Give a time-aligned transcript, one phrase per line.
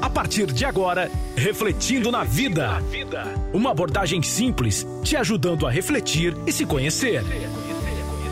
[0.00, 2.82] A partir de agora, Refletindo na Vida.
[3.52, 7.22] Uma abordagem simples, te ajudando a refletir e se conhecer.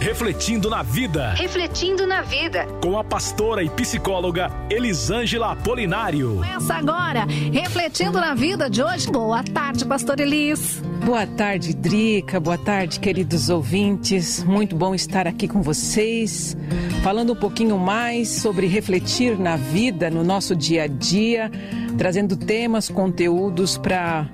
[0.01, 1.35] Refletindo na Vida.
[1.35, 2.67] Refletindo na Vida.
[2.81, 6.37] Com a pastora e psicóloga Elisângela Apolinário.
[6.37, 9.11] Começa agora, Refletindo na Vida de hoje.
[9.11, 10.81] Boa tarde, pastor Elis.
[11.05, 12.39] Boa tarde, Drica.
[12.39, 14.45] Boa tarde, queridos ouvintes.
[14.45, 16.57] Muito bom estar aqui com vocês,
[17.03, 21.51] falando um pouquinho mais sobre refletir na vida, no nosso dia a dia,
[21.97, 24.29] trazendo temas, conteúdos para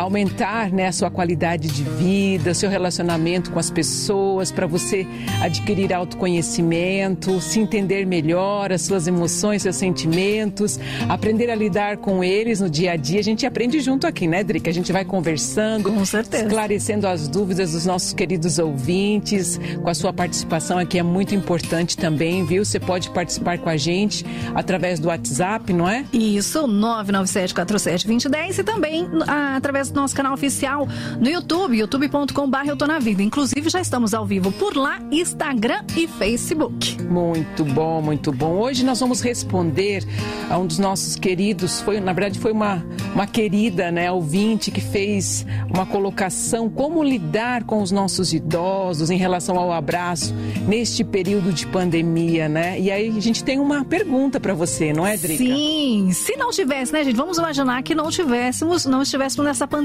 [0.00, 5.06] aumentar né, a sua qualidade de vida, seu relacionamento com as pessoas, para você
[5.42, 12.60] adquirir autoconhecimento, se entender melhor, as suas emoções, seus sentimentos, aprender a lidar com eles
[12.60, 13.20] no dia a dia.
[13.20, 14.70] A gente aprende junto aqui, né, Drica?
[14.70, 16.44] A gente vai conversando, com certeza.
[16.44, 21.96] esclarecendo as dúvidas dos nossos queridos ouvintes, com a sua participação aqui é muito importante
[21.96, 22.64] também, viu?
[22.64, 26.04] Você pode participar com a gente através do WhatsApp, não é?
[26.12, 30.88] Isso, 997472010 e também ah, através do nosso canal oficial
[31.20, 33.22] no YouTube, youtube.com.br Eu Tô Na Vida.
[33.22, 37.02] Inclusive, já estamos ao vivo por lá, Instagram e Facebook.
[37.02, 38.56] Muito bom, muito bom.
[38.58, 40.04] Hoje nós vamos responder
[40.50, 44.80] a um dos nossos queridos, foi, na verdade, foi uma, uma querida, né, ouvinte que
[44.80, 50.34] fez uma colocação como lidar com os nossos idosos em relação ao abraço
[50.66, 52.78] neste período de pandemia, né?
[52.78, 55.44] E aí a gente tem uma pergunta para você, não é, Drica?
[55.44, 57.16] Sim, se não tivesse, né, gente?
[57.16, 59.77] Vamos imaginar que não tivéssemos, não estivéssemos nessa pandemia.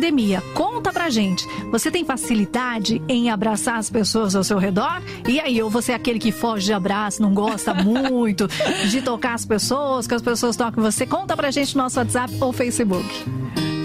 [0.53, 1.47] Conta pra gente.
[1.71, 5.01] Você tem facilidade em abraçar as pessoas ao seu redor?
[5.27, 8.47] E aí, ou você é aquele que foge de abraço, não gosta muito
[8.89, 11.05] de tocar as pessoas, que as pessoas tocam você?
[11.05, 13.07] Conta pra gente no nosso WhatsApp ou Facebook.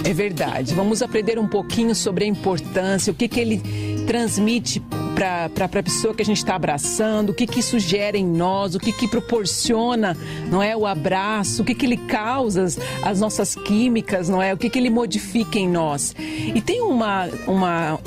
[0.05, 0.75] É verdade.
[0.75, 3.63] Vamos aprender um pouquinho sobre a importância, o que, que ele
[4.07, 4.83] transmite
[5.19, 8.77] para a pessoa que a gente está abraçando, o que, que isso gera em nós,
[8.77, 10.17] o que, que proporciona,
[10.49, 14.55] não é, o abraço, o que, que ele causa, as, as nossas químicas, não é,
[14.55, 16.15] o que, que ele modifica em nós.
[16.19, 17.99] E tem uma, uma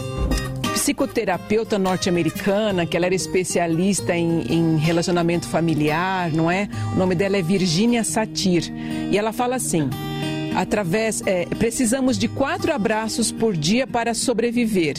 [0.73, 6.69] psicoterapeuta norte-americana, que ela era especialista em, em, relacionamento familiar, não é?
[6.93, 8.71] O nome dela é Virginia Satir.
[9.11, 9.89] E ela fala assim:
[10.55, 14.97] através é, precisamos de quatro abraços por dia para sobreviver.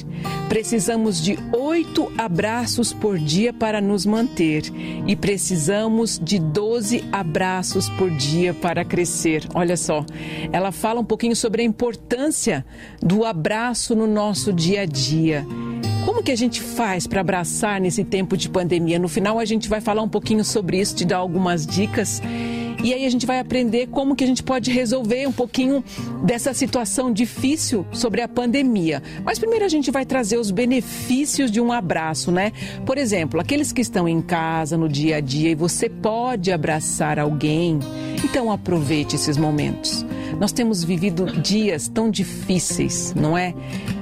[0.49, 4.65] Precisamos de oito abraços por dia para nos manter
[5.07, 9.47] e precisamos de doze abraços por dia para crescer.
[9.55, 10.05] Olha só,
[10.53, 12.65] ela fala um pouquinho sobre a importância
[13.01, 15.47] do abraço no nosso dia a dia.
[16.05, 18.99] Como que a gente faz para abraçar nesse tempo de pandemia?
[18.99, 22.21] No final a gente vai falar um pouquinho sobre isso, te dar algumas dicas.
[22.83, 25.85] E aí a gente vai aprender como que a gente pode resolver um pouquinho
[26.25, 29.01] dessa situação difícil sobre a pandemia.
[29.25, 32.53] Mas primeiro a gente vai trazer os benefícios de um abraço, né?
[32.85, 37.21] Por exemplo, aqueles que estão em casa no dia a dia e você pode abraçar
[37.21, 37.79] alguém,
[38.25, 40.05] então aproveite esses momentos.
[40.41, 43.55] Nós temos vivido dias tão difíceis, não é?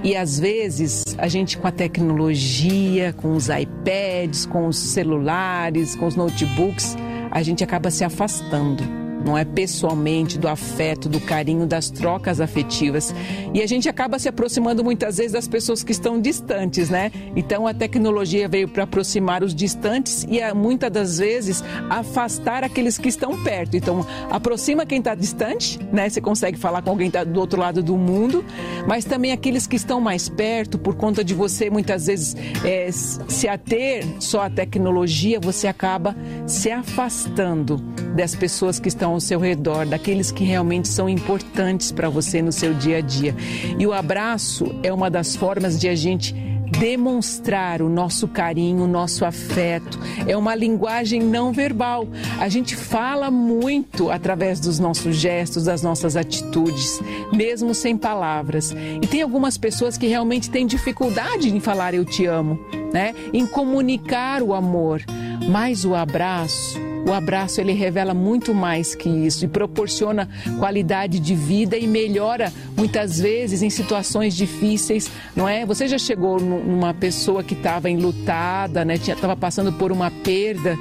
[0.02, 6.06] E às vezes a gente com a tecnologia, com os iPads, com os celulares, com
[6.06, 6.96] os notebooks,
[7.30, 13.14] a gente acaba se afastando não é pessoalmente, do afeto, do carinho, das trocas afetivas.
[13.52, 17.10] E a gente acaba se aproximando muitas vezes das pessoas que estão distantes, né?
[17.36, 23.08] Então a tecnologia veio para aproximar os distantes e muitas das vezes afastar aqueles que
[23.08, 23.76] estão perto.
[23.76, 26.08] Então aproxima quem está distante, né?
[26.08, 28.44] Você consegue falar com alguém que tá do outro lado do mundo,
[28.86, 33.48] mas também aqueles que estão mais perto, por conta de você muitas vezes é, se
[33.48, 36.16] ater só à tecnologia, você acaba
[36.46, 37.76] se afastando
[38.14, 42.52] das pessoas que estão ao seu redor, daqueles que realmente são importantes para você no
[42.52, 43.34] seu dia a dia.
[43.78, 46.34] E o abraço é uma das formas de a gente
[46.78, 49.98] demonstrar o nosso carinho, o nosso afeto.
[50.26, 52.08] É uma linguagem não verbal.
[52.38, 57.00] A gente fala muito através dos nossos gestos, das nossas atitudes,
[57.32, 58.74] mesmo sem palavras.
[59.02, 62.58] E tem algumas pessoas que realmente têm dificuldade em falar eu te amo,
[62.92, 63.14] né?
[63.32, 65.02] Em comunicar o amor.
[65.48, 70.28] Mas o abraço o abraço ele revela muito mais que isso e proporciona
[70.58, 75.64] qualidade de vida e melhora muitas vezes em situações difíceis, não é?
[75.66, 78.94] Você já chegou numa pessoa que estava enlutada, né?
[78.94, 80.76] Estava passando por uma perda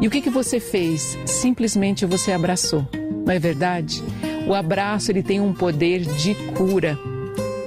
[0.00, 1.18] e o que que você fez?
[1.26, 2.86] Simplesmente você abraçou,
[3.26, 4.02] não é verdade?
[4.46, 6.98] O abraço ele tem um poder de cura.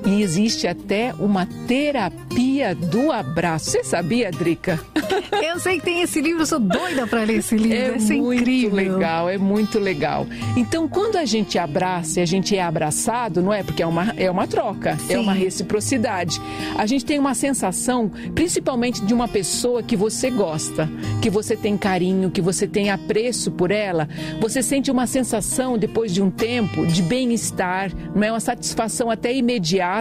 [0.05, 3.71] E existe até uma terapia do abraço.
[3.71, 4.79] Você sabia, Drica?
[5.41, 7.75] Eu sei que tem esse livro, eu sou doida para ler esse livro.
[7.75, 8.75] É, é muito incrível.
[8.75, 10.25] legal, é muito legal.
[10.55, 13.61] Então, quando a gente abraça e a gente é abraçado, não é?
[13.61, 15.13] Porque é uma, é uma troca, Sim.
[15.13, 16.41] é uma reciprocidade.
[16.77, 20.89] A gente tem uma sensação, principalmente de uma pessoa que você gosta,
[21.21, 24.07] que você tem carinho, que você tem apreço por ela.
[24.39, 28.31] Você sente uma sensação, depois de um tempo, de bem-estar, não é?
[28.31, 29.92] Uma satisfação até imediata,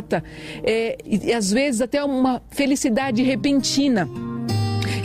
[0.63, 4.09] é, e às vezes até uma felicidade repentina.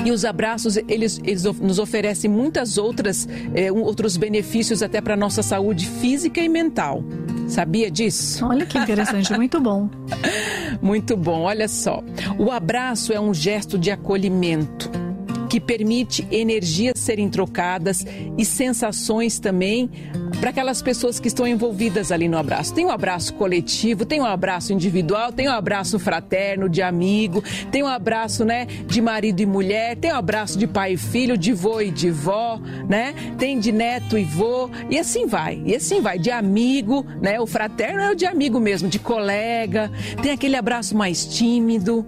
[0.05, 5.17] E os abraços, eles, eles nos oferecem muitas outras, é, outros benefícios até para a
[5.17, 7.03] nossa saúde física e mental.
[7.47, 8.45] Sabia disso?
[8.45, 9.89] Olha que interessante, muito bom.
[10.81, 12.03] Muito bom, olha só.
[12.37, 14.89] O abraço é um gesto de acolhimento
[15.49, 18.05] que permite energias serem trocadas
[18.37, 19.89] e sensações também
[20.39, 22.73] para aquelas pessoas que estão envolvidas ali no abraço.
[22.73, 27.83] Tem um abraço coletivo, tem um abraço individual, tem um abraço fraterno, de amigo, tem
[27.83, 31.53] o abraço, né, de marido e mulher, tem o abraço de pai e filho, de
[31.53, 33.13] vô e de vó, né?
[33.37, 35.61] Tem de neto e vô, e assim vai.
[35.65, 37.39] E assim vai, de amigo, né?
[37.39, 39.91] O fraterno é o de amigo mesmo, de colega.
[40.21, 42.05] Tem aquele abraço mais tímido.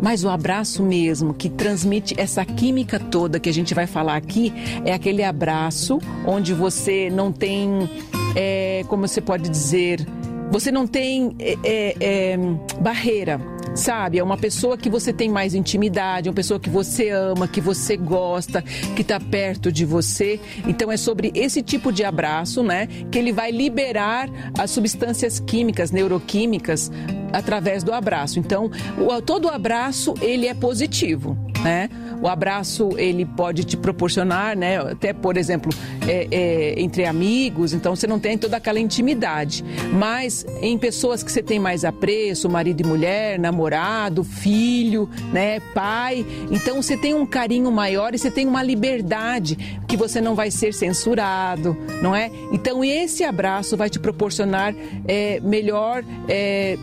[0.00, 4.52] Mas o abraço mesmo, que transmite essa química toda que a gente vai falar aqui,
[4.84, 7.88] é aquele abraço onde você não tem,
[8.34, 10.06] é, como você pode dizer,
[10.50, 11.94] você não tem é, é,
[12.32, 12.38] é
[12.80, 14.18] barreira sabe?
[14.18, 17.96] É uma pessoa que você tem mais intimidade, uma pessoa que você ama, que você
[17.96, 18.62] gosta,
[18.94, 20.40] que está perto de você.
[20.66, 22.88] Então é sobre esse tipo de abraço, né?
[23.10, 24.28] Que ele vai liberar
[24.58, 26.90] as substâncias químicas, neuroquímicas,
[27.32, 28.38] através do abraço.
[28.38, 31.90] Então, o, todo abraço ele é positivo, né?
[32.22, 34.78] O abraço ele pode te proporcionar, né?
[34.78, 35.72] Até por exemplo,
[36.06, 39.64] é, é, entre amigos, então você não tem toda aquela intimidade.
[39.92, 45.58] Mas em pessoas que você tem mais apreço, marido e mulher, namorado, filho, né?
[45.74, 49.56] Pai, então você tem um carinho maior e você tem uma liberdade
[49.88, 52.30] que você não vai ser censurado, não é?
[52.52, 54.72] Então esse abraço vai te proporcionar
[55.08, 56.78] é, melhor é,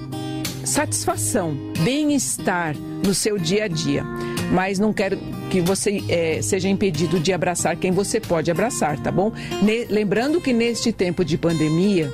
[0.66, 4.04] satisfação, bem-estar no seu dia a dia.
[4.52, 5.18] Mas não quero
[5.50, 9.32] que você é, seja impedido de abraçar quem você pode abraçar, tá bom?
[9.62, 12.12] Ne lembrando que neste tempo de pandemia,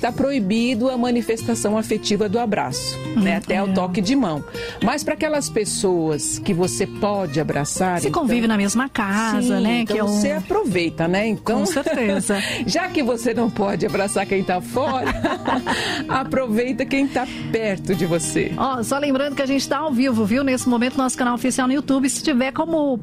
[0.00, 3.36] está proibido a manifestação afetiva do abraço, hum, né?
[3.36, 3.62] Até é.
[3.62, 4.42] o toque de mão.
[4.82, 8.00] Mas para aquelas pessoas que você pode abraçar.
[8.00, 9.80] Se então, convive na mesma casa, sim, né?
[9.80, 10.08] Então que é um...
[10.08, 11.28] você aproveita, né?
[11.28, 12.38] Então, Com certeza.
[12.66, 15.12] já que você não pode abraçar quem está fora,
[16.08, 18.52] aproveita quem está perto de você.
[18.56, 20.42] Ó, só lembrando que a gente está ao vivo, viu?
[20.42, 22.08] Nesse momento, nosso canal oficial no YouTube.
[22.08, 22.98] Se tiver como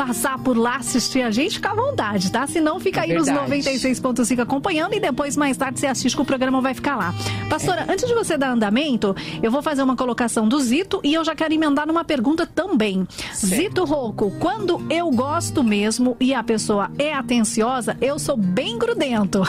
[0.00, 2.46] passar por lá assistir a gente, fica à vontade, tá?
[2.46, 3.50] Se não, fica aí Verdade.
[3.50, 7.14] nos 96.5 acompanhando e depois, mais tarde, você assiste que o programa vai ficar lá.
[7.50, 7.92] Pastora, é.
[7.92, 11.34] antes de você dar andamento, eu vou fazer uma colocação do Zito e eu já
[11.34, 13.06] quero emendar numa pergunta também.
[13.34, 13.62] Certo.
[13.62, 19.42] Zito Rocco, quando eu gosto mesmo e a pessoa é atenciosa, eu sou bem grudento.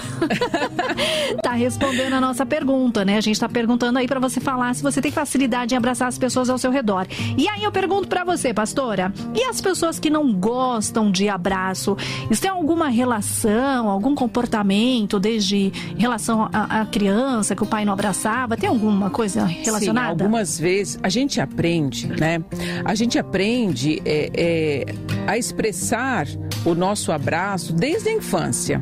[1.41, 3.15] tá respondendo a nossa pergunta, né?
[3.15, 6.17] A gente tá perguntando aí para você falar se você tem facilidade em abraçar as
[6.17, 7.07] pessoas ao seu redor.
[7.37, 11.95] E aí eu pergunto para você, pastora, e as pessoas que não gostam de abraço.
[12.29, 17.93] Isso tem alguma relação, algum comportamento, desde em relação à criança, que o pai não
[17.93, 18.57] abraçava?
[18.57, 20.07] Tem alguma coisa relacionada?
[20.07, 22.43] Sim, algumas vezes a gente aprende, né?
[22.83, 24.95] A gente aprende é, é,
[25.27, 26.27] a expressar
[26.65, 28.81] o nosso abraço desde a infância.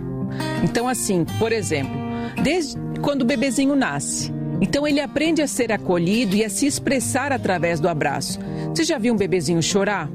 [0.64, 2.00] Então, assim, por exemplo,
[2.42, 4.39] desde quando o bebezinho nasce.
[4.62, 8.40] Então ele aprende a ser acolhido e a se expressar através do abraço.
[8.70, 10.10] Você já viu um bebezinho chorar?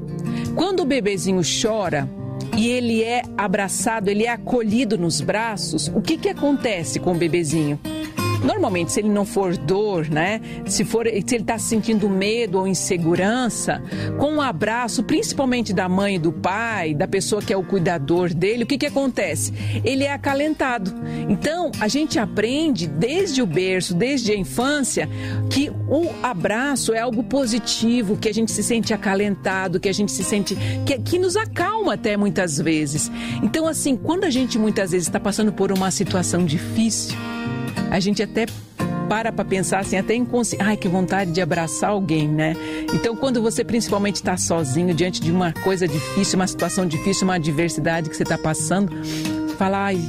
[0.55, 2.09] Quando o bebezinho chora
[2.57, 7.15] e ele é abraçado, ele é acolhido nos braços, o que, que acontece com o
[7.15, 7.79] bebezinho?
[8.45, 10.39] Normalmente, se ele não for dor, né?
[10.67, 13.81] Se, for, se ele está sentindo medo ou insegurança,
[14.19, 18.63] com um abraço, principalmente da mãe do pai, da pessoa que é o cuidador dele,
[18.63, 19.51] o que, que acontece?
[19.83, 20.93] Ele é acalentado.
[21.27, 25.09] Então, a gente aprende desde o berço, desde a infância,
[25.49, 30.11] que o abraço é algo positivo, que a gente se sente acalentado, que a gente
[30.11, 30.55] se sente.
[30.85, 33.11] que, que nos acalma até muitas vezes.
[33.41, 37.17] Então, assim, quando a gente muitas vezes está passando por uma situação difícil,
[37.91, 38.45] a gente até
[39.07, 40.63] para para pensar assim, até inconsciente.
[40.63, 42.55] Ai, que vontade de abraçar alguém, né?
[42.93, 47.35] Então, quando você principalmente está sozinho, diante de uma coisa difícil, uma situação difícil, uma
[47.35, 48.91] adversidade que você está passando,
[49.57, 49.99] fala, ai,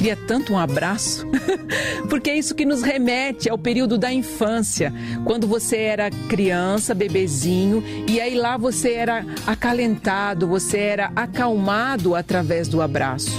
[0.00, 1.26] queria tanto um abraço,
[2.08, 4.90] porque é isso que nos remete ao período da infância,
[5.26, 12.66] quando você era criança, bebezinho, e aí lá você era acalentado, você era acalmado através
[12.66, 13.30] do abraço.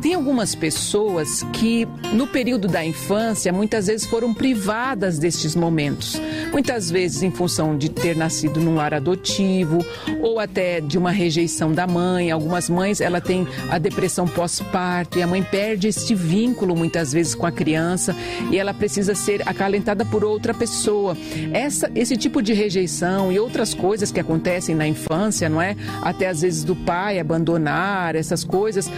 [0.00, 6.20] Tem algumas pessoas que, no período da infância, muitas vezes foram privadas destes momentos.
[6.50, 9.84] Muitas vezes em função de ter nascido num lar adotivo
[10.22, 12.30] ou até de uma rejeição da mãe.
[12.30, 17.34] Algumas mães, ela tem a depressão pós-parto e a mãe perde este vínculo muitas vezes
[17.36, 18.16] com a criança
[18.50, 21.16] e ela precisa ser acalentada por outra pessoa.
[21.52, 25.76] Essa, esse tipo de rejeição e outras coisas que acontecem na infância, não é?
[26.02, 28.90] Até às vezes do pai abandonar essas coisas,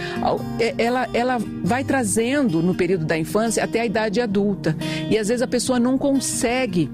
[0.77, 4.75] ela ela, ela vai trazendo no período da infância até a idade adulta.
[5.09, 6.89] E às vezes a pessoa não consegue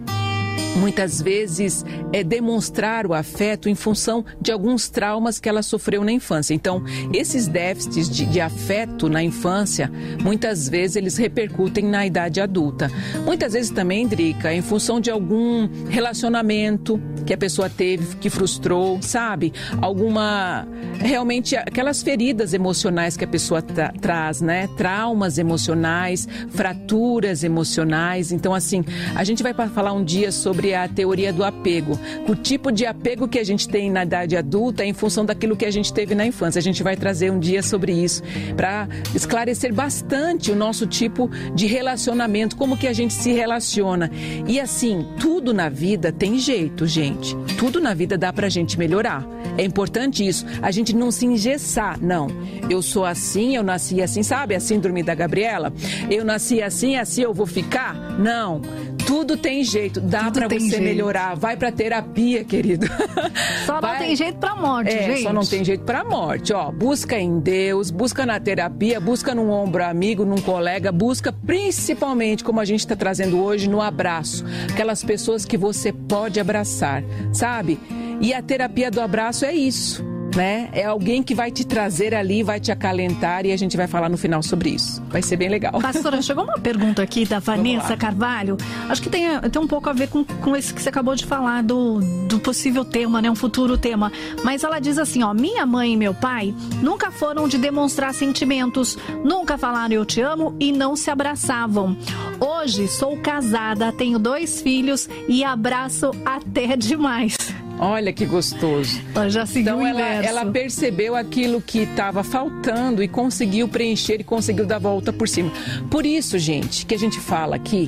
[0.79, 6.11] muitas vezes é demonstrar o afeto em função de alguns traumas que ela sofreu na
[6.11, 6.53] infância.
[6.53, 9.91] Então, esses déficits de, de, afeto na infância,
[10.23, 12.89] muitas vezes eles repercutem na idade adulta.
[13.25, 16.99] Muitas vezes também, Drica, em função de algum relacionamento
[17.29, 19.53] que a pessoa teve que frustrou, sabe?
[19.79, 20.67] Alguma
[20.99, 24.67] realmente aquelas feridas emocionais que a pessoa tra traz, né?
[24.75, 28.31] Traumas emocionais, fraturas emocionais.
[28.31, 28.83] Então, assim,
[29.13, 31.99] a gente vai falar um dia sobre a teoria do apego.
[32.27, 35.55] O tipo de apego que a gente tem na idade adulta é em função daquilo
[35.55, 36.57] que a gente teve na infância.
[36.57, 38.23] A gente vai trazer um dia sobre isso
[38.55, 44.09] para esclarecer bastante o nosso tipo de relacionamento, como que a gente se relaciona.
[44.47, 47.18] E assim, tudo na vida tem jeito, gente.
[47.57, 49.25] Tudo na vida dá pra gente melhorar.
[49.57, 50.45] É importante isso.
[50.61, 51.99] A gente não se engessar.
[52.01, 52.27] Não.
[52.69, 54.55] Eu sou assim, eu nasci assim, sabe?
[54.55, 55.73] A síndrome da Gabriela.
[56.09, 57.93] Eu nasci assim, assim eu vou ficar?
[58.19, 58.61] Não.
[59.09, 60.83] Tudo tem jeito, dá para você jeito.
[60.83, 61.35] melhorar.
[61.35, 62.85] Vai para terapia, querido.
[63.65, 63.93] Só Vai...
[63.93, 65.23] não tem jeito para morte, é, gente.
[65.23, 66.71] Só não tem jeito para morte, ó.
[66.71, 72.59] Busca em Deus, busca na terapia, busca num ombro amigo, num colega, busca principalmente como
[72.59, 77.79] a gente está trazendo hoje no abraço, aquelas pessoas que você pode abraçar, sabe?
[78.21, 80.69] E a terapia do abraço é isso né?
[80.71, 84.09] É alguém que vai te trazer ali, vai te acalentar e a gente vai falar
[84.09, 85.01] no final sobre isso.
[85.09, 85.79] Vai ser bem legal.
[85.79, 88.57] Pastora, chegou uma pergunta aqui da Vanessa Carvalho.
[88.87, 91.25] Acho que tem, tem um pouco a ver com, com esse que você acabou de
[91.25, 93.29] falar do, do possível tema, né?
[93.29, 94.11] Um futuro tema.
[94.43, 98.97] Mas ela diz assim, ó, minha mãe e meu pai nunca foram de demonstrar sentimentos,
[99.23, 101.97] nunca falaram eu te amo e não se abraçavam.
[102.39, 107.35] Hoje sou casada, tenho dois filhos e abraço até demais.
[107.79, 109.01] Olha que gostoso.
[109.15, 114.23] Ela já seguiu então ela, ela percebeu aquilo que estava faltando e conseguiu preencher e
[114.23, 115.49] conseguiu dar volta por cima.
[115.89, 117.87] Por isso, gente, que a gente fala aqui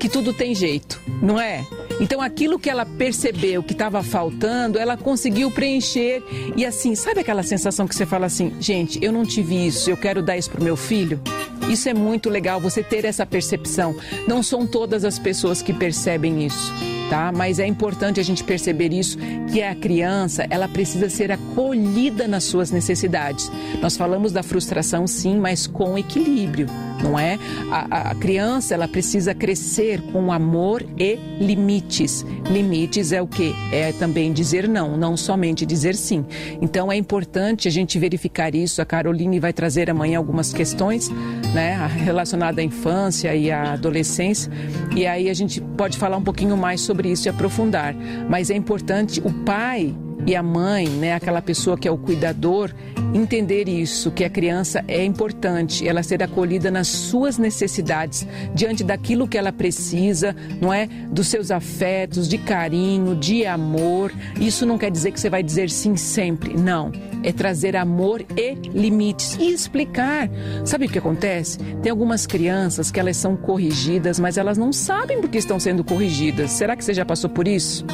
[0.00, 1.66] que tudo tem jeito, não é?
[2.00, 6.22] Então aquilo que ela percebeu que estava faltando, ela conseguiu preencher
[6.56, 9.96] e assim, sabe aquela sensação que você fala assim, gente, eu não tive isso, eu
[9.96, 11.20] quero dar isso pro meu filho?
[11.68, 13.94] Isso é muito legal, você ter essa percepção.
[14.26, 16.72] Não são todas as pessoas que percebem isso
[17.08, 17.32] tá?
[17.32, 19.18] Mas é importante a gente perceber isso,
[19.52, 23.50] que a criança, ela precisa ser acolhida nas suas necessidades.
[23.80, 26.66] Nós falamos da frustração, sim, mas com equilíbrio,
[27.02, 27.38] não é?
[27.70, 32.24] A, a criança, ela precisa crescer com amor e limites.
[32.50, 33.54] Limites é o que?
[33.72, 36.24] É também dizer não, não somente dizer sim.
[36.60, 38.82] Então é importante a gente verificar isso.
[38.82, 41.08] A Caroline vai trazer amanhã algumas questões,
[41.54, 44.50] né, relacionadas à infância e à adolescência.
[44.94, 47.94] E aí a gente pode falar um pouquinho mais sobre sobre isso e aprofundar.
[48.28, 49.94] Mas é importante o pai
[50.26, 52.72] e a mãe, né, aquela pessoa que é o cuidador,
[53.14, 59.26] entender isso, que a criança é importante, ela ser acolhida nas suas necessidades, diante daquilo
[59.26, 60.86] que ela precisa, não é?
[61.10, 64.12] Dos seus afetos, de carinho, de amor.
[64.40, 66.92] Isso não quer dizer que você vai dizer sim sempre, não.
[67.22, 70.28] É trazer amor e limites e explicar.
[70.64, 71.58] Sabe o que acontece?
[71.82, 75.82] Tem algumas crianças que elas são corrigidas, mas elas não sabem por que estão sendo
[75.82, 76.52] corrigidas.
[76.52, 77.84] Será que você já passou por isso?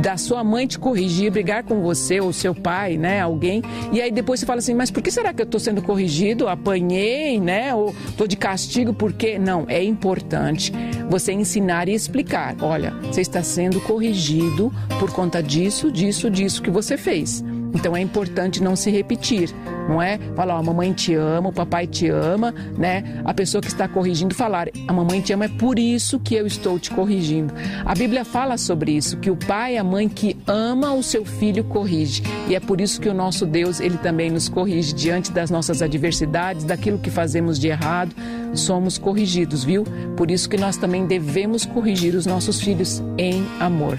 [0.00, 3.62] Da sua mãe te corrigir, brigar com você ou seu pai, né, alguém,
[3.92, 6.48] e aí depois você fala assim, mas por que será que eu estou sendo corrigido?
[6.48, 9.38] Apanhei, né, ou estou de castigo, por quê?
[9.38, 10.72] Não, é importante
[11.08, 12.56] você ensinar e explicar.
[12.60, 17.42] Olha, você está sendo corrigido por conta disso, disso, disso que você fez.
[17.76, 19.54] Então é importante não se repetir,
[19.86, 20.18] não é?
[20.34, 23.20] Falar, ó, mamãe te ama, o papai te ama, né?
[23.22, 26.46] A pessoa que está corrigindo falar, a mamãe te ama, é por isso que eu
[26.46, 27.52] estou te corrigindo.
[27.84, 31.26] A Bíblia fala sobre isso, que o pai e a mãe que ama o seu
[31.26, 32.22] filho corrige.
[32.48, 35.82] E é por isso que o nosso Deus, ele também nos corrige diante das nossas
[35.82, 38.14] adversidades, daquilo que fazemos de errado,
[38.54, 39.84] somos corrigidos, viu?
[40.16, 43.98] Por isso que nós também devemos corrigir os nossos filhos em amor.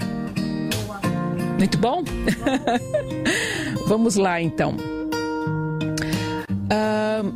[1.58, 2.02] Muito bom?
[3.88, 4.76] Vamos lá então.
[6.68, 7.32] Uh,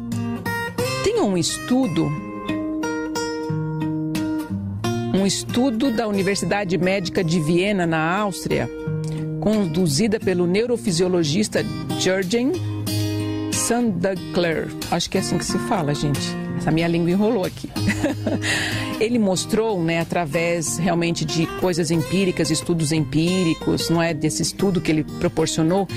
[1.02, 2.06] tem um estudo
[5.14, 8.68] um estudo da Universidade Médica de Viena, na Áustria,
[9.40, 11.64] conduzida pelo neurofisiologista
[11.98, 12.52] Jürgen
[13.50, 14.68] Sandakler.
[14.90, 16.41] Acho que é assim que se fala, gente.
[16.62, 17.68] Essa minha língua enrolou aqui.
[19.00, 24.92] Ele mostrou, né, através realmente de coisas empíricas, estudos empíricos, não é desse estudo que
[24.92, 25.88] ele proporcionou,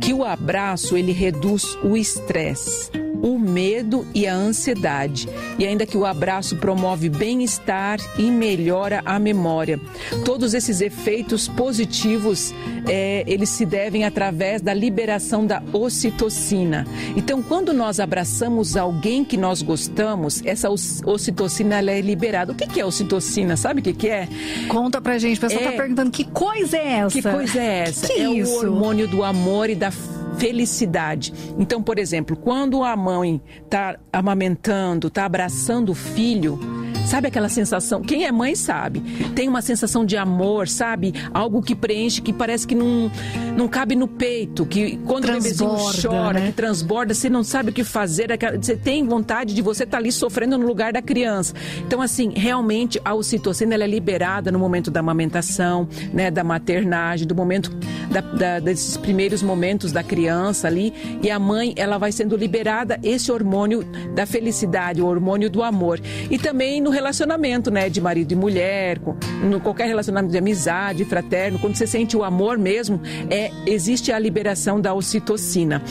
[0.00, 5.26] que o abraço ele reduz o estresse o medo e a ansiedade.
[5.58, 9.80] E ainda que o abraço promove bem-estar e melhora a memória.
[10.26, 12.52] Todos esses efeitos positivos,
[12.86, 16.86] é, eles se devem através da liberação da ocitocina.
[17.16, 22.52] Então, quando nós abraçamos alguém que nós gostamos, essa ocitocina ela é liberada.
[22.52, 23.56] O que, que é ocitocina?
[23.56, 24.28] Sabe o que, que é?
[24.68, 25.38] Conta pra gente.
[25.38, 25.72] O pessoal tá é...
[25.72, 27.10] tá perguntando que coisa é essa?
[27.10, 28.06] Que coisa é essa?
[28.06, 28.52] Que é isso?
[28.52, 29.90] o hormônio do amor e da
[30.38, 31.32] felicidade.
[31.58, 36.58] Então, por exemplo, quando a mãe está amamentando, está abraçando o filho,
[37.04, 38.00] Sabe aquela sensação?
[38.00, 39.00] Quem é mãe sabe.
[39.34, 41.14] Tem uma sensação de amor, sabe?
[41.32, 43.10] Algo que preenche, que parece que não,
[43.56, 44.64] não cabe no peito.
[44.64, 46.46] Que quando transborda, o bebezinho chora, né?
[46.46, 48.28] que transborda, você não sabe o que fazer.
[48.60, 51.54] Você tem vontade de você estar tá ali sofrendo no lugar da criança.
[51.86, 56.30] Então, assim, realmente a ocitocina ela é liberada no momento da amamentação, né?
[56.30, 57.70] Da maternagem, do momento
[58.10, 60.92] da, da, desses primeiros momentos da criança ali.
[61.22, 63.84] E a mãe, ela vai sendo liberada esse hormônio
[64.14, 66.00] da felicidade, o hormônio do amor.
[66.30, 71.04] E também no relacionamento, né, de marido e mulher, com, no qualquer relacionamento de amizade,
[71.04, 75.82] fraterno, quando você sente o amor mesmo, é existe a liberação da ocitocina.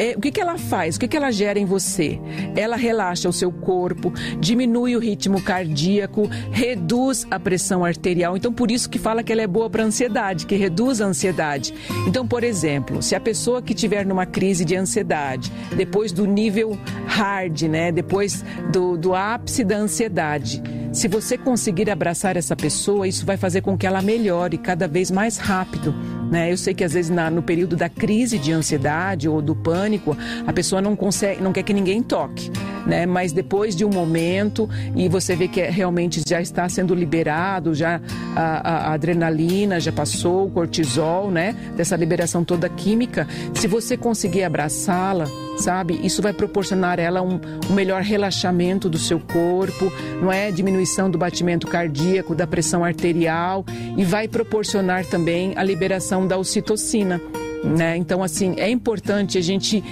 [0.00, 0.96] É, o que, que ela faz?
[0.96, 2.18] O que, que ela gera em você?
[2.56, 8.34] Ela relaxa o seu corpo, diminui o ritmo cardíaco, reduz a pressão arterial.
[8.34, 11.74] Então, por isso que fala que ela é boa para ansiedade, que reduz a ansiedade.
[12.08, 16.78] Então, por exemplo, se a pessoa que tiver numa crise de ansiedade, depois do nível
[17.06, 18.42] hard, né, depois
[18.72, 23.78] do, do ápice da ansiedade, se você conseguir abraçar essa pessoa, isso vai fazer com
[23.78, 25.94] que ela melhore cada vez mais rápido.
[26.30, 26.50] Né?
[26.50, 30.16] Eu sei que às vezes na, no período da crise de ansiedade ou do pânico,
[30.46, 32.50] a pessoa não consegue, não quer que ninguém toque.
[32.86, 33.06] Né?
[33.06, 37.74] Mas depois de um momento e você vê que é, realmente já está sendo liberado,
[37.74, 38.00] já
[38.34, 41.54] a, a, a, adrenalina já passou, o cortisol, né?
[41.76, 45.26] Dessa liberação toda química, se você conseguir abraçá-la,
[45.60, 46.00] sabe?
[46.02, 50.50] Isso vai proporcionar a ela um, um, melhor relaxamento do seu corpo, não é?
[50.50, 53.64] Diminuição do batimento cardíaco, da pressão arterial
[53.96, 57.20] e vai proporcionar também a liberação da ocitocina,
[57.62, 57.96] né?
[57.96, 59.84] Então, assim, é importante a gente,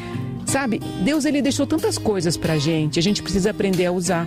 [0.46, 0.80] sabe?
[1.04, 4.26] Deus ele deixou tantas coisas pra gente, a gente precisa aprender a usar.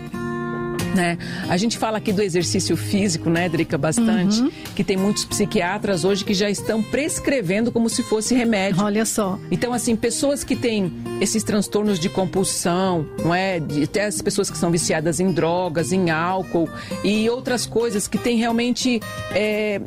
[0.95, 1.17] Né?
[1.47, 4.51] A gente fala aqui do exercício físico, né, Drica, bastante, uhum.
[4.75, 8.83] que tem muitos psiquiatras hoje que já estão prescrevendo como se fosse remédio.
[8.83, 9.39] Olha só.
[9.49, 13.61] Então, assim, pessoas que têm esses transtornos de compulsão, não é?
[13.83, 16.69] Até as pessoas que são viciadas em drogas, em álcool
[17.03, 18.99] e outras coisas que têm realmente.
[19.33, 19.79] É,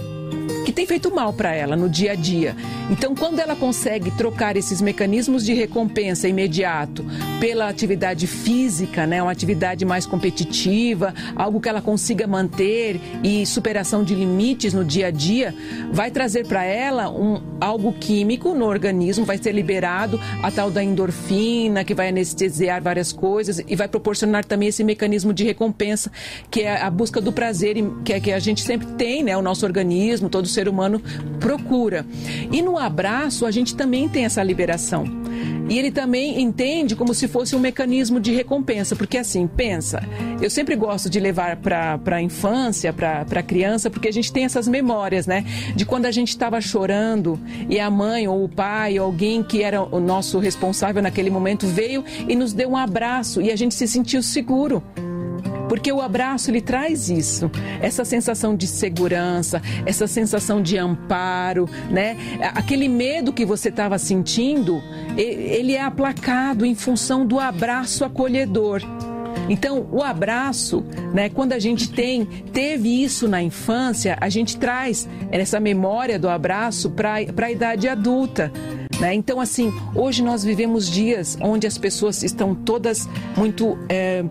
[0.75, 2.57] tem feito mal para ela no dia a dia.
[2.91, 7.05] Então, quando ela consegue trocar esses mecanismos de recompensa imediato
[7.41, 14.03] pela atividade física, né, uma atividade mais competitiva, algo que ela consiga manter e superação
[14.05, 15.55] de limites no dia a dia,
[15.93, 20.83] vai trazer para ela um algo químico no organismo, vai ser liberado a tal da
[20.83, 26.11] endorfina, que vai anestesiar várias coisas e vai proporcionar também esse mecanismo de recompensa,
[26.51, 29.43] que é a busca do prazer, que é que a gente sempre tem, né, o
[29.43, 31.01] nosso organismo, todo ser humano
[31.41, 32.07] procura.
[32.51, 35.05] E no abraço, a gente também tem essa liberação.
[35.69, 40.03] E ele também entende como se fosse um mecanismo de recompensa, porque assim, pensa,
[40.41, 44.45] eu sempre gosto de levar para a infância, para a criança, porque a gente tem
[44.45, 45.45] essas memórias, né?
[45.75, 49.63] De quando a gente estava chorando e a mãe ou o pai, ou alguém que
[49.63, 53.75] era o nosso responsável naquele momento, veio e nos deu um abraço e a gente
[53.75, 54.83] se sentiu seguro.
[55.69, 57.51] Porque o abraço ele traz isso,
[57.81, 62.17] essa sensação de segurança, essa sensação de amparo, né?
[62.55, 64.83] Aquele medo que você estava sentindo,
[65.17, 68.83] ele é aplacado em função do abraço acolhedor.
[69.49, 75.09] Então, o abraço, né, quando a gente tem, teve isso na infância, a gente traz
[75.31, 78.51] essa memória do abraço para a idade adulta.
[78.99, 79.13] Né?
[79.15, 83.77] Então, assim, hoje nós vivemos dias onde as pessoas estão todas muito.
[83.89, 84.25] É,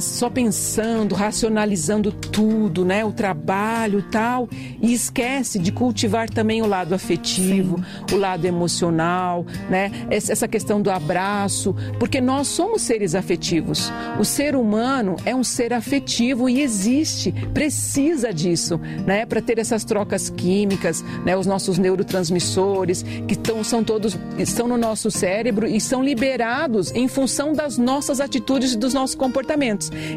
[0.00, 3.04] só pensando, racionalizando tudo, né?
[3.04, 4.48] O trabalho tal,
[4.80, 8.16] e esquece de cultivar também o lado afetivo, Sim.
[8.16, 9.90] o lado emocional, né?
[10.10, 13.92] Essa questão do abraço, porque nós somos seres afetivos.
[14.18, 19.24] O ser humano é um ser afetivo e existe, precisa disso, né?
[19.24, 21.36] Para ter essas trocas químicas, né?
[21.36, 27.06] Os nossos neurotransmissores que estão, são todos estão no nosso cérebro e são liberados em
[27.08, 29.65] função das nossas atitudes e dos nossos comportamentos.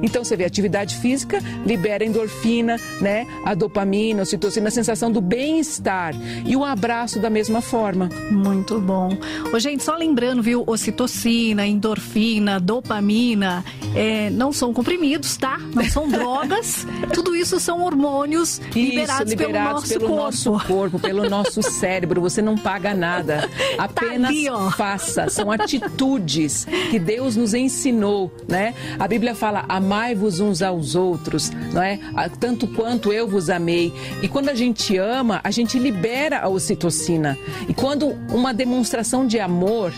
[0.01, 3.25] Então você vê atividade física libera endorfina, né?
[3.45, 6.13] A dopamina, a ocitocina, a sensação do bem-estar
[6.45, 8.09] e o abraço da mesma forma.
[8.31, 9.17] Muito bom.
[9.53, 10.63] Ô, gente, só lembrando, viu?
[10.65, 13.63] Ocitocina, endorfina, dopamina,
[13.95, 15.57] é, não são comprimidos, tá?
[15.73, 16.85] Não são drogas.
[17.13, 20.23] Tudo isso são hormônios isso, liberados, liberados, pelo, nosso, pelo corpo.
[20.23, 22.21] nosso corpo, pelo nosso cérebro.
[22.21, 23.49] Você não paga nada.
[23.77, 25.29] Tá Apenas tá ali, faça.
[25.29, 28.73] São atitudes que Deus nos ensinou, né?
[28.97, 31.99] A Bíblia fala: amai-vos uns aos outros, não é?
[32.39, 33.93] Tanto quanto eu vos amei.
[34.21, 37.37] E quando a gente ama, a gente libera a ocitocina.
[37.67, 39.93] E quando uma demonstração de amor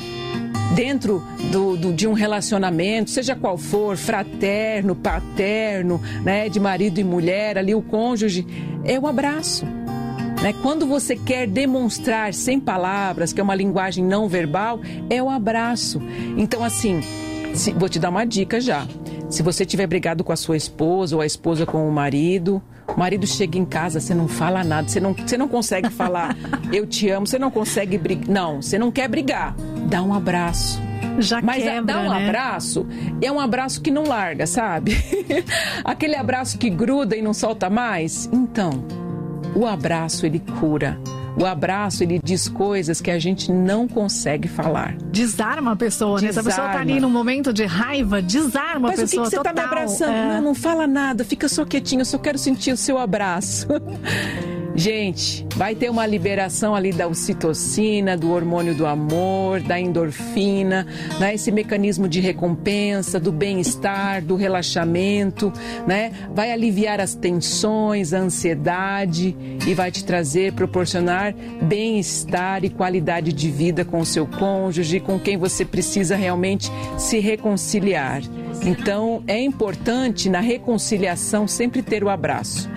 [0.75, 7.03] dentro do, do, de um relacionamento, seja qual for, fraterno, paterno, né, de marido e
[7.03, 8.45] mulher, ali o cônjuge,
[8.85, 9.65] é o abraço.
[10.41, 10.53] Né?
[10.61, 16.01] Quando você quer demonstrar sem palavras, que é uma linguagem não verbal, é o abraço.
[16.37, 17.01] Então, assim,
[17.53, 18.87] se, vou te dar uma dica já.
[19.31, 22.99] Se você tiver brigado com a sua esposa ou a esposa com o marido, o
[22.99, 26.35] marido chega em casa, você não fala nada, você não, você não consegue falar
[26.71, 28.27] eu te amo, você não consegue brigar.
[28.27, 29.55] Não, você não quer brigar.
[29.89, 30.81] Dá um abraço.
[31.17, 32.27] Já Mas quebra, dá um né?
[32.27, 32.85] abraço,
[33.21, 34.97] é um abraço que não larga, sabe?
[35.83, 38.29] Aquele abraço que gruda e não solta mais.
[38.33, 38.83] Então,
[39.55, 40.99] o abraço ele cura.
[41.39, 44.95] O abraço, ele diz coisas que a gente não consegue falar.
[45.11, 46.27] Desarma a pessoa, desarma.
[46.27, 46.33] né?
[46.33, 49.23] Se a pessoa tá ali no momento de raiva, desarma Mas a pessoa.
[49.23, 49.53] Mas o que, que você total.
[49.53, 50.11] tá me abraçando?
[50.11, 50.35] É...
[50.35, 53.67] Não, não fala nada, fica só quietinho, eu só quero sentir o seu abraço.
[54.75, 60.87] Gente, vai ter uma liberação ali da ocitocina, do hormônio do amor, da endorfina,
[61.19, 61.35] né?
[61.35, 65.51] esse mecanismo de recompensa, do bem-estar, do relaxamento,
[65.85, 66.11] né?
[66.33, 69.35] Vai aliviar as tensões, a ansiedade
[69.67, 75.19] e vai te trazer, proporcionar bem-estar e qualidade de vida com o seu cônjuge, com
[75.19, 78.21] quem você precisa realmente se reconciliar.
[78.63, 82.69] Então, é importante na reconciliação sempre ter o abraço.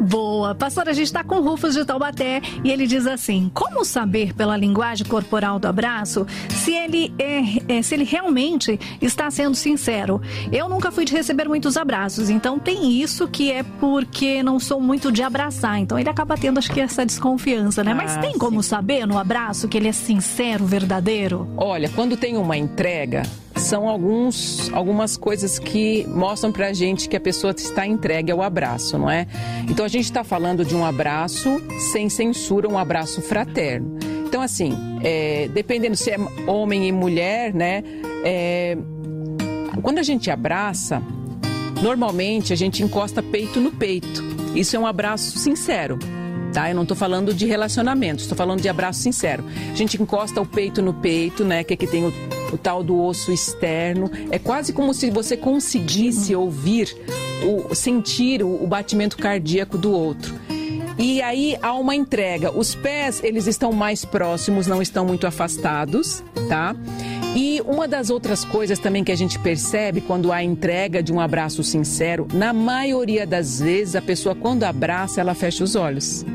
[0.00, 0.54] Boa.
[0.54, 4.56] Pastor, a gente está com Rufus de Taubaté e ele diz assim: como saber pela
[4.56, 10.20] linguagem corporal do abraço se ele, é, é, se ele realmente está sendo sincero?
[10.50, 14.80] Eu nunca fui de receber muitos abraços, então tem isso que é porque não sou
[14.80, 15.78] muito de abraçar.
[15.78, 17.92] Então ele acaba tendo, acho que, essa desconfiança, né?
[17.92, 18.38] Ah, Mas tem sim.
[18.38, 21.48] como saber no abraço que ele é sincero, verdadeiro?
[21.56, 23.22] Olha, quando tem uma entrega,
[23.56, 28.98] são alguns, algumas coisas que mostram pra gente que a pessoa está entregue ao abraço,
[28.98, 29.26] não é?
[29.68, 31.60] Então a gente está falando de um abraço
[31.92, 33.98] sem censura, um abraço fraterno.
[34.26, 37.82] Então, assim, é, dependendo se é homem e mulher, né?
[38.24, 38.76] É,
[39.82, 41.02] quando a gente abraça,
[41.82, 44.22] normalmente a gente encosta peito no peito.
[44.54, 45.98] Isso é um abraço sincero
[46.52, 46.68] tá?
[46.68, 49.44] Eu não estou falando de relacionamento, estou falando de abraço sincero.
[49.70, 51.64] A gente encosta o peito no peito, né?
[51.64, 52.12] Que aqui tem o,
[52.52, 54.10] o tal do osso externo.
[54.30, 56.94] É quase como se você conseguisse ouvir,
[57.42, 60.34] o, sentir o, o batimento cardíaco do outro.
[60.98, 62.56] E aí há uma entrega.
[62.56, 66.76] Os pés, eles estão mais próximos, não estão muito afastados, tá?
[67.34, 71.18] E uma das outras coisas também que a gente percebe quando há entrega de um
[71.18, 76.26] abraço sincero, na maioria das vezes a pessoa quando abraça, ela fecha os olhos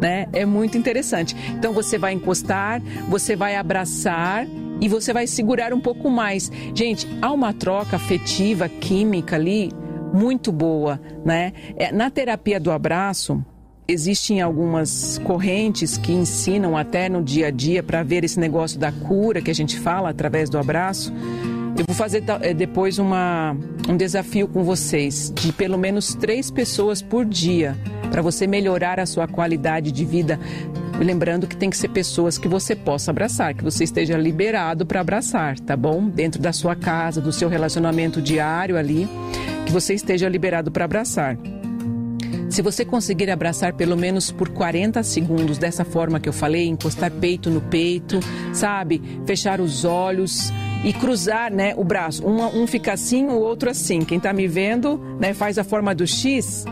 [0.00, 0.26] né?
[0.32, 1.36] É muito interessante.
[1.50, 4.46] Então você vai encostar, você vai abraçar
[4.80, 6.50] e você vai segurar um pouco mais.
[6.74, 9.70] Gente, há uma troca afetiva, química ali
[10.12, 11.52] muito boa, né?
[11.76, 13.44] É, na terapia do abraço,
[13.86, 18.92] existem algumas correntes que ensinam até no dia a dia para ver esse negócio da
[18.92, 21.12] cura que a gente fala através do abraço.
[21.76, 23.56] Eu vou fazer eh, depois uma,
[23.88, 27.76] um desafio com vocês de pelo menos três pessoas por dia
[28.12, 30.38] para você melhorar a sua qualidade de vida.
[31.00, 35.00] Lembrando que tem que ser pessoas que você possa abraçar, que você esteja liberado para
[35.00, 36.08] abraçar, tá bom?
[36.08, 39.08] Dentro da sua casa, do seu relacionamento diário ali,
[39.66, 41.36] que você esteja liberado para abraçar.
[42.48, 47.10] Se você conseguir abraçar pelo menos por 40 segundos, dessa forma que eu falei, encostar
[47.10, 48.20] peito no peito,
[48.52, 49.02] sabe?
[49.26, 50.52] Fechar os olhos
[50.84, 52.24] e cruzar né, o braço.
[52.24, 54.00] Um, um fica assim, o outro assim.
[54.00, 56.64] Quem está me vendo né, faz a forma do X.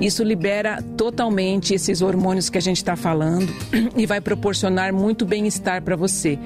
[0.00, 3.52] Isso libera totalmente esses hormônios que a gente está falando
[3.96, 6.38] e vai proporcionar muito bem-estar para você.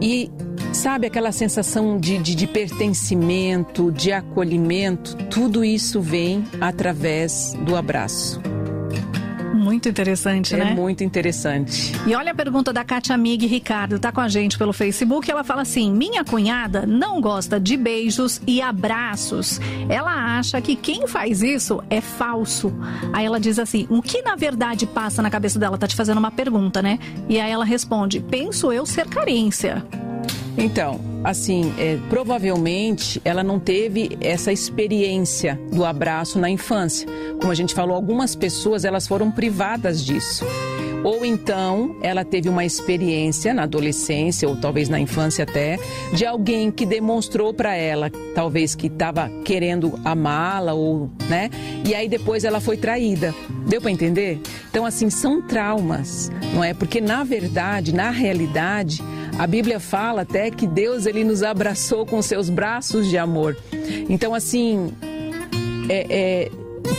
[0.00, 0.30] E
[0.72, 8.51] sabe aquela sensação de, de, de pertencimento, de acolhimento, tudo isso vem através do abraço.
[9.62, 10.70] Muito interessante, é né?
[10.72, 11.92] É muito interessante.
[12.06, 15.30] E olha a pergunta da Kátia Mig Ricardo, tá com a gente pelo Facebook.
[15.30, 19.60] Ela fala assim: minha cunhada não gosta de beijos e abraços.
[19.88, 22.72] Ela acha que quem faz isso é falso.
[23.12, 25.78] Aí ela diz assim: o que na verdade passa na cabeça dela?
[25.78, 26.98] Tá te fazendo uma pergunta, né?
[27.28, 29.84] E aí ela responde: penso eu ser carência.
[30.56, 37.08] Então, assim, é, provavelmente ela não teve essa experiência do abraço na infância.
[37.40, 40.44] Como a gente falou, algumas pessoas elas foram privadas disso.
[41.04, 45.78] Ou então ela teve uma experiência na adolescência ou talvez na infância até
[46.12, 51.50] de alguém que demonstrou para ela, talvez que estava querendo amá-la ou, né?
[51.84, 53.34] E aí depois ela foi traída.
[53.66, 54.40] Deu para entender?
[54.70, 56.72] Então assim, são traumas, não é?
[56.72, 59.02] Porque na verdade, na realidade,
[59.38, 63.56] a Bíblia fala até que Deus ele nos abraçou com seus braços de amor.
[64.08, 64.92] Então, assim,
[65.88, 66.50] é, é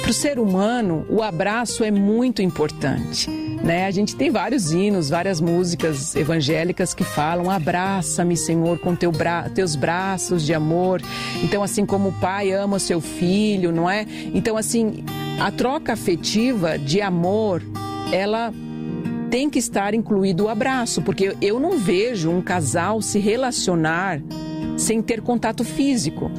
[0.01, 3.29] para o ser humano, o abraço é muito importante.
[3.63, 3.85] Né?
[3.85, 9.49] A gente tem vários hinos, várias músicas evangélicas que falam: abraça-me, Senhor, com teu bra
[9.49, 11.01] teus braços de amor.
[11.41, 14.05] Então, assim como o pai ama o seu filho, não é?
[14.33, 15.05] Então, assim,
[15.39, 17.63] a troca afetiva de amor,
[18.11, 18.53] ela
[19.33, 24.21] tem que estar incluído o abraço, porque eu não vejo um casal se relacionar
[24.77, 26.29] sem ter contato físico,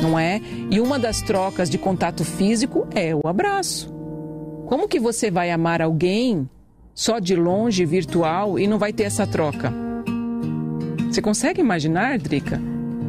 [0.00, 0.40] não é?
[0.70, 3.92] E uma das trocas de contato físico é o abraço.
[4.64, 6.48] Como que você vai amar alguém
[6.94, 9.70] só de longe, virtual, e não vai ter essa troca?
[11.10, 12.56] Você consegue imaginar, Drica?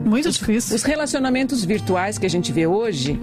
[0.04, 0.76] Muito difícil.
[0.76, 3.18] Os relacionamentos virtuais que a gente vê hoje,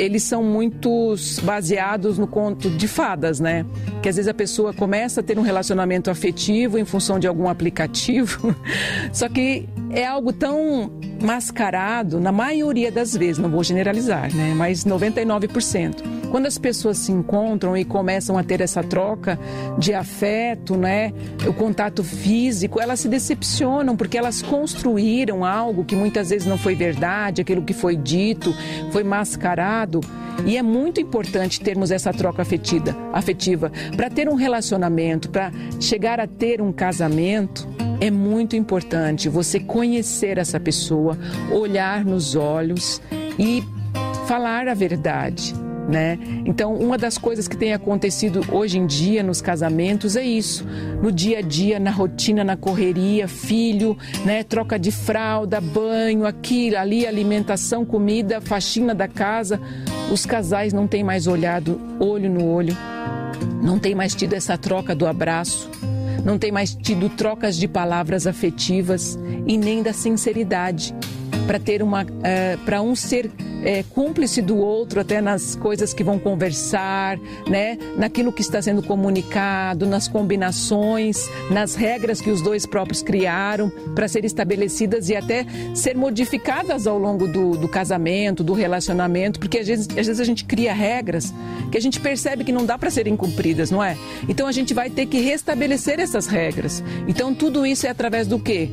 [0.00, 3.66] eles são muito baseados no conto de fadas, né?
[4.02, 7.48] Que às vezes a pessoa começa a ter um relacionamento afetivo em função de algum
[7.48, 8.56] aplicativo,
[9.12, 14.54] só que é algo tão mascarado, na maioria das vezes, não vou generalizar, né?
[14.56, 16.20] Mas 99%.
[16.30, 19.38] Quando as pessoas se encontram e começam a ter essa troca
[19.76, 21.12] de afeto, né,
[21.46, 26.76] o contato físico, elas se decepcionam porque elas construíram algo que muitas vezes não foi
[26.76, 28.54] verdade, aquilo que foi dito,
[28.92, 29.89] foi mascarado.
[30.44, 35.50] E é muito importante termos essa troca afetiva, afetiva para ter um relacionamento, para
[35.80, 37.66] chegar a ter um casamento.
[38.00, 41.18] É muito importante você conhecer essa pessoa,
[41.50, 43.00] olhar nos olhos
[43.38, 43.62] e
[44.26, 45.54] falar a verdade
[45.90, 46.16] né?
[46.46, 50.64] Então, uma das coisas que tem acontecido hoje em dia nos casamentos é isso.
[51.02, 54.44] No dia a dia, na rotina, na correria, filho, né?
[54.44, 59.60] Troca de fralda, banho, aqui, ali, alimentação, comida, faxina da casa.
[60.12, 62.76] Os casais não têm mais olhado olho no olho,
[63.62, 65.68] não tem mais tido essa troca do abraço,
[66.24, 70.94] não tem mais tido trocas de palavras afetivas e nem da sinceridade
[71.46, 73.30] para ter uma, uh, para um ser
[73.62, 77.76] é, cúmplice do outro até nas coisas que vão conversar, né?
[77.96, 84.08] Naquilo que está sendo comunicado, nas combinações, nas regras que os dois próprios criaram para
[84.08, 89.66] ser estabelecidas e até ser modificadas ao longo do, do casamento, do relacionamento, porque às
[89.66, 91.32] vezes, às vezes a gente cria regras
[91.70, 93.96] que a gente percebe que não dá para serem cumpridas, não é?
[94.28, 96.82] Então a gente vai ter que restabelecer essas regras.
[97.06, 98.70] Então tudo isso é através do quê?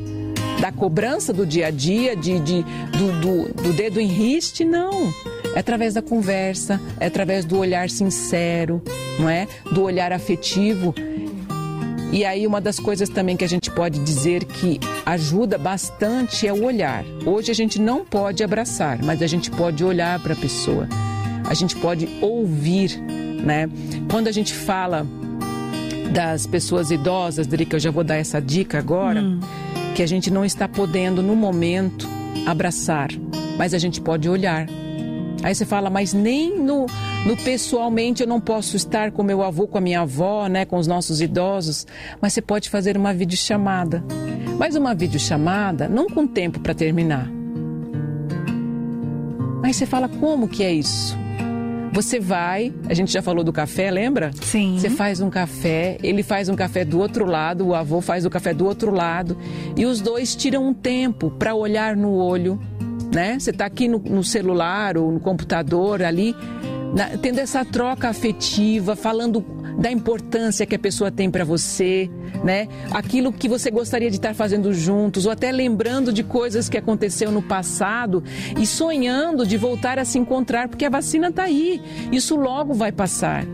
[0.60, 5.12] Da cobrança do dia a dia, de, de do, do, do dedo em riste, não.
[5.54, 8.82] É através da conversa, é através do olhar sincero,
[9.18, 9.46] não é?
[9.72, 10.94] Do olhar afetivo.
[12.10, 16.52] E aí uma das coisas também que a gente pode dizer que ajuda bastante é
[16.52, 17.04] o olhar.
[17.24, 20.88] Hoje a gente não pode abraçar, mas a gente pode olhar para a pessoa.
[21.44, 23.68] A gente pode ouvir, né?
[24.10, 25.06] Quando a gente fala
[26.12, 29.20] das pessoas idosas, Drica, eu já vou dar essa dica agora.
[29.20, 29.40] Hum
[29.98, 32.08] que a gente não está podendo no momento
[32.46, 33.08] abraçar,
[33.58, 34.68] mas a gente pode olhar.
[35.42, 36.86] Aí você fala, mas nem no,
[37.26, 40.76] no pessoalmente eu não posso estar com meu avô, com a minha avó, né, com
[40.76, 41.84] os nossos idosos,
[42.20, 44.04] mas você pode fazer uma videochamada.
[44.56, 47.28] Mas uma videochamada não com tempo para terminar.
[49.64, 51.18] Aí você fala, como que é isso?
[51.92, 54.30] Você vai, a gente já falou do café, lembra?
[54.40, 54.78] Sim.
[54.78, 58.30] Você faz um café, ele faz um café do outro lado, o avô faz o
[58.30, 59.36] café do outro lado,
[59.76, 62.60] e os dois tiram um tempo para olhar no olho,
[63.12, 63.38] né?
[63.38, 66.36] Você está aqui no, no celular ou no computador ali,
[66.94, 69.40] na, tendo essa troca afetiva, falando
[69.78, 72.10] da importância que a pessoa tem para você,
[72.42, 72.66] né?
[72.90, 77.30] Aquilo que você gostaria de estar fazendo juntos, ou até lembrando de coisas que aconteceu
[77.30, 78.22] no passado
[78.60, 81.80] e sonhando de voltar a se encontrar, porque a vacina está aí.
[82.10, 83.46] Isso logo vai passar.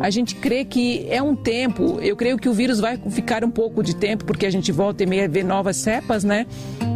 [0.00, 3.50] A gente crê que é um tempo, eu creio que o vírus vai ficar um
[3.50, 6.46] pouco de tempo, porque a gente volta e meia ver novas cepas, né?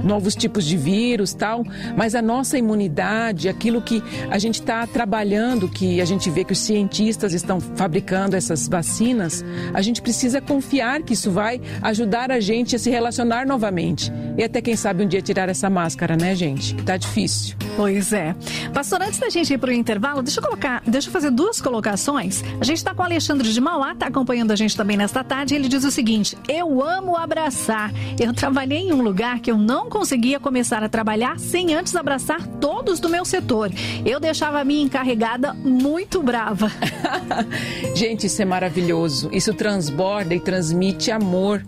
[0.03, 1.65] novos tipos de vírus, tal,
[1.97, 6.53] mas a nossa imunidade, aquilo que a gente está trabalhando, que a gente vê que
[6.53, 12.41] os cientistas estão fabricando essas vacinas, a gente precisa confiar que isso vai ajudar a
[12.41, 14.13] gente a se relacionar novamente.
[14.37, 16.75] E até quem sabe um dia tirar essa máscara, né, gente?
[16.75, 17.57] Que tá difícil.
[17.77, 18.35] Pois é.
[18.73, 21.61] Pastor, antes da gente ir para o intervalo, deixa eu colocar, deixa eu fazer duas
[21.61, 22.43] colocações.
[22.61, 25.55] A gente está com o Alexandre de Mauá, tá acompanhando a gente também nesta tarde.
[25.55, 27.93] Ele diz o seguinte: Eu amo abraçar.
[28.19, 32.47] Eu trabalhei em um lugar que eu não conseguia começar a trabalhar sem antes abraçar
[32.61, 33.71] todos do meu setor.
[34.05, 36.71] Eu deixava a minha encarregada muito brava.
[37.95, 39.29] gente, isso é maravilhoso.
[39.33, 41.65] Isso transborda e transmite amor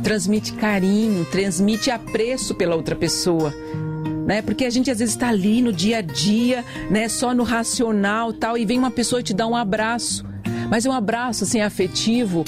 [0.00, 3.54] transmite carinho, transmite apreço pela outra pessoa.
[4.26, 4.42] Né?
[4.42, 7.08] Porque a gente às vezes está ali no dia a dia, né?
[7.08, 10.29] Só no racional tal, e vem uma pessoa e te dá um abraço.
[10.70, 12.44] Mas um abraço assim afetivo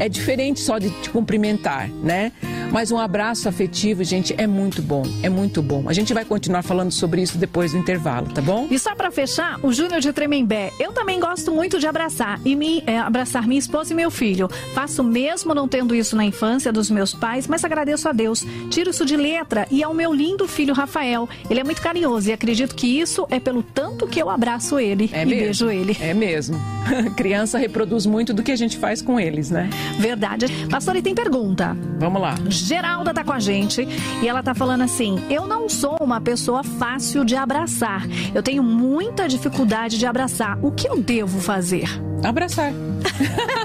[0.00, 2.30] é diferente só de te cumprimentar, né?
[2.72, 5.84] Mas um abraço afetivo, gente, é muito bom, é muito bom.
[5.86, 8.66] A gente vai continuar falando sobre isso depois do intervalo, tá bom?
[8.70, 12.56] E só para fechar, o Júnior de Tremembé, eu também gosto muito de abraçar e
[12.56, 14.48] me é, abraçar minha esposa e meu filho.
[14.74, 18.44] Faço mesmo não tendo isso na infância dos meus pais, mas agradeço a Deus.
[18.70, 21.28] Tiro isso de letra e ao meu lindo filho Rafael.
[21.48, 25.10] Ele é muito carinhoso e acredito que isso é pelo tanto que eu abraço ele
[25.12, 25.96] é e mesmo, beijo ele.
[26.00, 26.60] É mesmo.
[27.16, 29.70] Criança reproduz muito do que a gente faz com eles, né?
[29.98, 30.46] Verdade.
[30.70, 31.76] Pastor, e tem pergunta.
[31.98, 32.34] Vamos lá.
[32.56, 33.86] Geralda tá com a gente
[34.22, 38.02] e ela tá falando assim: Eu não sou uma pessoa fácil de abraçar.
[38.34, 40.58] Eu tenho muita dificuldade de abraçar.
[40.62, 41.88] O que eu devo fazer?
[42.22, 42.72] Abraçar.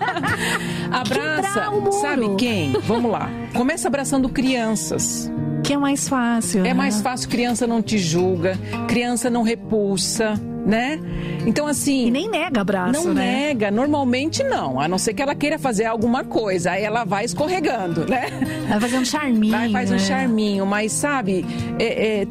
[0.92, 1.72] Abraça.
[2.02, 2.74] Sabe quem?
[2.82, 3.30] Vamos lá.
[3.54, 5.32] Começa abraçando crianças
[5.64, 6.62] que é mais fácil.
[6.62, 6.74] É né?
[6.74, 11.00] mais fácil, criança não te julga, criança não repulsa, né?
[11.46, 12.08] Então, assim.
[12.08, 13.08] E nem nega abraço.
[13.08, 13.48] Não né?
[13.48, 14.80] nega, normalmente não.
[14.80, 16.72] A não ser que ela queira fazer alguma coisa.
[16.72, 18.30] Aí ela vai escorregando, né?
[18.68, 19.52] Vai fazer um charminho.
[19.52, 19.96] Vai, faz né?
[19.96, 21.46] um charminho, mas sabe.
[21.80, 22.28] É, é,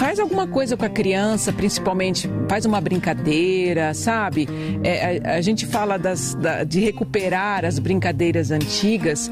[0.00, 4.48] faz alguma coisa com a criança, principalmente faz uma brincadeira, sabe?
[4.82, 9.30] É, a, a, gente fala das, da, de recuperar as brincadeiras antigas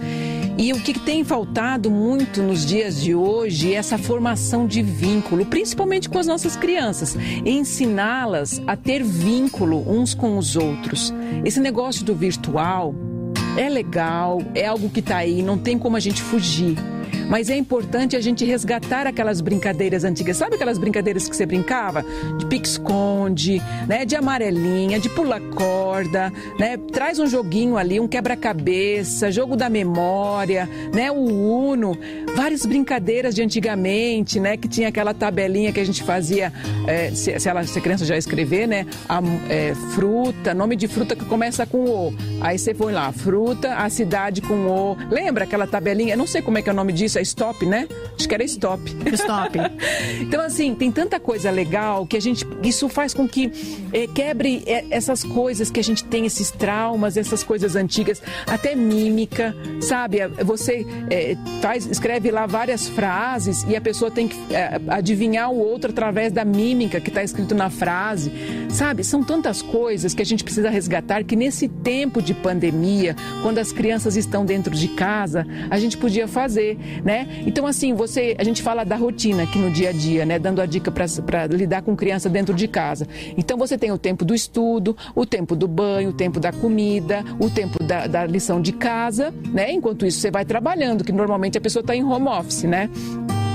[0.58, 5.46] e o que tem faltado muito nos dias de hoje é essa formação de vínculo,
[5.46, 11.14] principalmente com as nossas crianças, ensiná-las a ter vínculo uns com os outros.
[11.46, 12.94] Esse negócio do virtual
[13.56, 16.76] é legal, é algo que está aí, não tem como a gente fugir.
[17.28, 20.38] Mas é importante a gente resgatar aquelas brincadeiras antigas.
[20.38, 22.02] Sabe aquelas brincadeiras que você brincava?
[22.38, 24.06] De pique-esconde, né?
[24.06, 26.78] De amarelinha, de pula corda, né?
[26.90, 31.10] Traz um joguinho ali, um quebra-cabeça, jogo da memória, né?
[31.10, 31.98] O Uno,
[32.34, 34.56] várias brincadeiras de antigamente, né?
[34.56, 36.50] Que tinha aquela tabelinha que a gente fazia,
[36.86, 38.86] é, se, se, ela, se a criança já escrever, né?
[39.06, 42.14] A, é, fruta, nome de fruta que começa com O.
[42.40, 44.96] Aí você põe lá, fruta, a cidade com O.
[45.10, 46.14] Lembra aquela tabelinha?
[46.14, 47.88] Eu não sei como é que é o nome disso é stop, né?
[48.16, 48.82] Acho que era stop.
[49.12, 49.58] Stop.
[50.20, 52.46] então, assim, tem tanta coisa legal que a gente.
[52.62, 53.52] Isso faz com que
[53.92, 58.74] é, quebre é, essas coisas que a gente tem, esses traumas, essas coisas antigas, até
[58.74, 60.18] mímica, sabe?
[60.44, 64.36] Você é, faz, escreve lá várias frases e a pessoa tem que
[64.88, 68.32] adivinhar o outro através da mímica que está escrito na frase,
[68.68, 69.04] sabe?
[69.04, 73.72] São tantas coisas que a gente precisa resgatar que nesse tempo de pandemia, quando as
[73.72, 76.78] crianças estão dentro de casa, a gente podia fazer
[77.08, 77.26] né?
[77.46, 80.38] Então, assim, você, a gente fala da rotina aqui no dia a dia, né?
[80.38, 83.08] Dando a dica para lidar com criança dentro de casa.
[83.34, 87.24] Então, você tem o tempo do estudo, o tempo do banho, o tempo da comida,
[87.40, 89.72] o tempo da, da lição de casa, né?
[89.72, 92.90] Enquanto isso, você vai trabalhando, que normalmente a pessoa está em home office, né?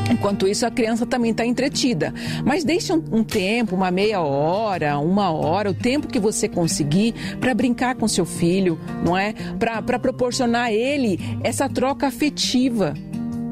[0.09, 2.11] Enquanto isso, a criança também está entretida.
[2.43, 7.13] Mas deixe um, um, tempo, uma meia hora, uma hora, o tempo que você conseguir
[7.39, 9.35] para brincar com seu filho, não é?
[9.59, 12.95] Para proporcionar a ele essa troca afetiva.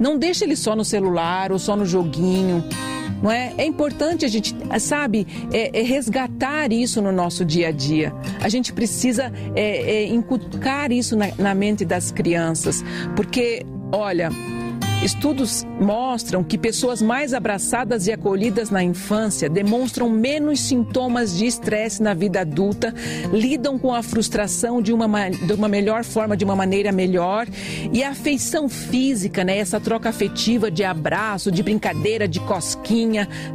[0.02, 2.64] Não deixa ele só no celular ou só no joguinho.
[3.22, 3.54] Não é?
[3.56, 8.12] é importante a gente, sabe, é, é resgatar isso no nosso dia a dia.
[8.42, 12.84] A gente precisa é, é inculcar isso na, na mente das crianças,
[13.16, 14.32] porque, olha,
[15.04, 22.04] Estudos mostram que pessoas mais abraçadas e acolhidas na infância demonstram menos sintomas de estresse
[22.04, 22.94] na vida adulta,
[23.34, 27.48] lidam com a frustração de uma, de uma melhor forma, de uma maneira melhor.
[27.92, 32.81] E a afeição física, né, essa troca afetiva de abraço, de brincadeira, de cosquinha,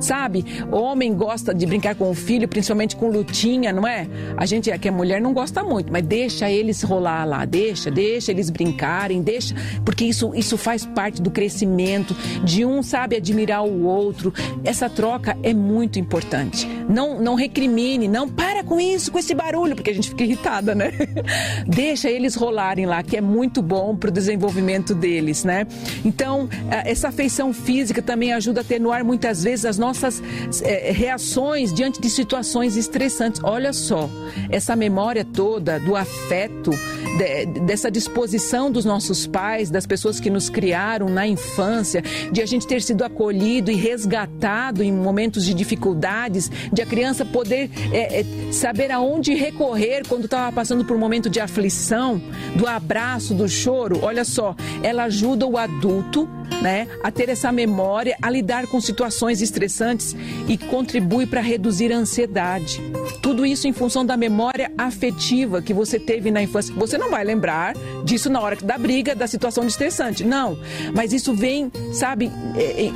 [0.01, 0.45] sabe?
[0.71, 4.07] Homem gosta de brincar com o filho, principalmente com lutinha, não é?
[4.37, 7.91] A gente é que a mulher não gosta muito, mas deixa eles rolar lá, deixa,
[7.91, 13.65] deixa eles brincarem, deixa, porque isso, isso faz parte do crescimento de um sabe admirar
[13.65, 14.33] o outro.
[14.65, 16.67] Essa troca é muito importante.
[16.89, 20.75] Não, não recrimine, não para com isso, com esse barulho, porque a gente fica irritada,
[20.75, 20.93] né?
[21.67, 25.67] Deixa eles rolarem lá, que é muito bom para o desenvolvimento deles, né?
[26.05, 30.23] Então, eh, essa afeição física também ajuda a atenuar muitas vezes as nossas
[30.63, 33.41] é, reações diante de situações estressantes.
[33.43, 34.11] Olha só,
[34.51, 36.71] essa memória toda do afeto,
[37.17, 42.47] de, dessa disposição dos nossos pais, das pessoas que nos criaram na infância, de a
[42.47, 48.21] gente ter sido acolhido e resgatado em momentos de dificuldades, de a criança poder é,
[48.21, 52.21] é, saber aonde recorrer quando estava passando por um momento de aflição,
[52.55, 54.01] do abraço, do choro.
[54.03, 56.29] Olha só, ela ajuda o adulto
[56.63, 60.17] né, a ter essa memória, a lidar com situações estressantes
[60.49, 62.81] e contribui para reduzir a ansiedade.
[63.23, 66.75] Tudo isso em função da memória afetiva que você teve na infância.
[66.75, 70.59] Você não vai lembrar disso na hora da briga, da situação estressante, não.
[70.95, 72.93] Mas isso vem, sabe, é, é,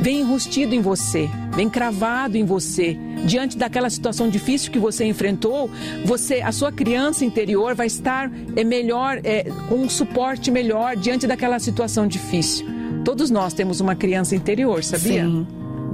[0.00, 2.96] vem enrustido em você, vem cravado em você.
[3.26, 5.70] Diante daquela situação difícil que você enfrentou,
[6.04, 11.26] você, a sua criança interior vai estar é melhor, é, com um suporte melhor diante
[11.26, 12.66] daquela situação difícil.
[13.04, 15.24] Todos nós temos uma criança interior, sabia?
[15.24, 15.46] Sim.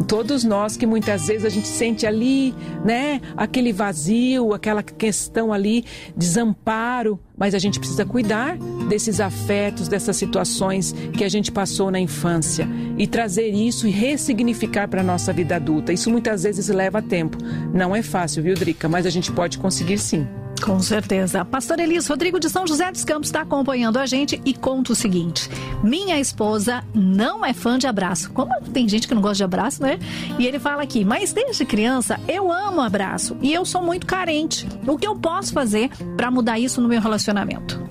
[0.07, 5.85] Todos nós que muitas vezes a gente sente ali, né, aquele vazio, aquela questão ali,
[6.17, 8.57] desamparo, mas a gente precisa cuidar
[8.89, 12.69] desses afetos, dessas situações que a gente passou na infância
[12.99, 15.93] e trazer isso e ressignificar para a nossa vida adulta.
[15.93, 17.39] Isso muitas vezes leva tempo.
[17.73, 18.89] Não é fácil, viu, Drica?
[18.89, 20.27] Mas a gente pode conseguir sim.
[20.63, 21.45] Com certeza.
[21.45, 24.97] Pastor Elis Rodrigo de São José dos Campos está acompanhando a gente e conta o
[24.97, 25.51] seguinte:
[25.83, 28.31] minha esposa não é fã de abraço.
[28.31, 29.99] Como tem gente que não gosta de abraço, né?
[30.39, 34.67] E ele fala aqui, mas desde criança eu amo abraço e eu sou muito carente.
[34.87, 37.83] O que eu posso fazer para mudar isso no meu relacionamento?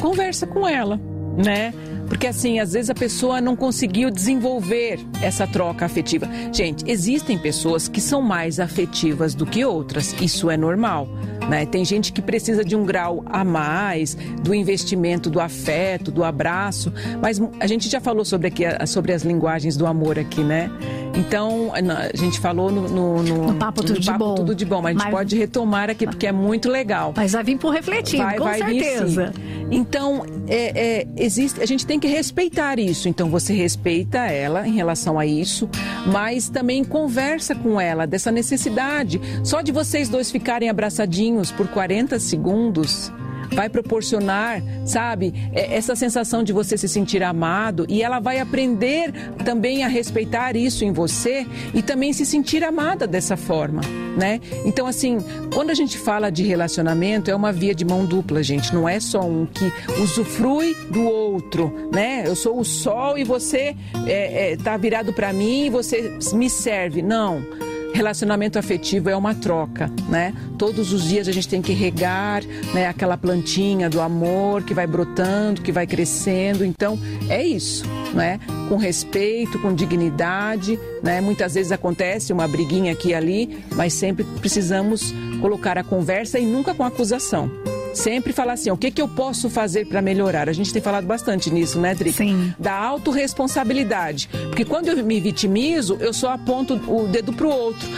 [0.00, 1.00] Conversa com ela,
[1.36, 1.72] né?
[2.08, 6.28] Porque assim, às vezes a pessoa não conseguiu desenvolver essa troca afetiva.
[6.52, 10.14] Gente, existem pessoas que são mais afetivas do que outras.
[10.20, 11.08] Isso é normal.
[11.48, 11.64] Né?
[11.64, 16.92] Tem gente que precisa de um grau a mais, do investimento, do afeto, do abraço.
[17.22, 20.70] Mas a gente já falou sobre, aqui, sobre as linguagens do amor aqui, né?
[21.14, 24.34] Então, a gente falou no, no, no, no Papo, Tudo, no de, bom.
[24.34, 25.14] tudo de Bom, mas a gente mas...
[25.14, 27.12] pode retomar aqui porque é muito legal.
[27.16, 29.32] Mas vai vir por refletir, vai, com vai certeza.
[29.34, 33.08] Vir, então, é, é, existe, a gente tem que respeitar isso.
[33.08, 35.68] Então, você respeita ela em relação a isso,
[36.06, 39.20] mas também conversa com ela dessa necessidade.
[39.44, 43.12] Só de vocês dois ficarem abraçadinhos por 40 segundos
[43.52, 49.12] vai proporcionar, sabe, é, essa sensação de você se sentir amado e ela vai aprender
[49.44, 53.80] também a respeitar isso em você e também se sentir amada dessa forma,
[54.16, 54.40] né?
[54.64, 55.18] Então, assim,
[55.54, 58.74] quando a gente fala de relacionamento, é uma via de mão dupla, gente.
[58.74, 62.24] Não é só um que usufrui do outro, né?
[62.26, 63.76] Eu sou o sol e você
[64.06, 67.02] é, é, tá virado para mim e você me serve.
[67.02, 67.67] Não.
[67.92, 70.34] Relacionamento afetivo é uma troca, né?
[70.56, 74.86] Todos os dias a gente tem que regar, né, aquela plantinha do amor que vai
[74.86, 76.64] brotando, que vai crescendo.
[76.64, 77.84] Então, é isso,
[78.14, 78.38] né?
[78.68, 81.20] Com respeito, com dignidade, né?
[81.20, 86.44] Muitas vezes acontece uma briguinha aqui e ali, mas sempre precisamos colocar a conversa e
[86.44, 87.50] nunca com acusação
[87.94, 90.48] sempre falar assim, o que, que eu posso fazer para melhorar?
[90.48, 92.18] A gente tem falado bastante nisso, né, Drica?
[92.18, 92.54] Sim.
[92.58, 94.28] Da autorresponsabilidade.
[94.48, 97.88] Porque quando eu me vitimizo, eu só aponto o dedo pro outro.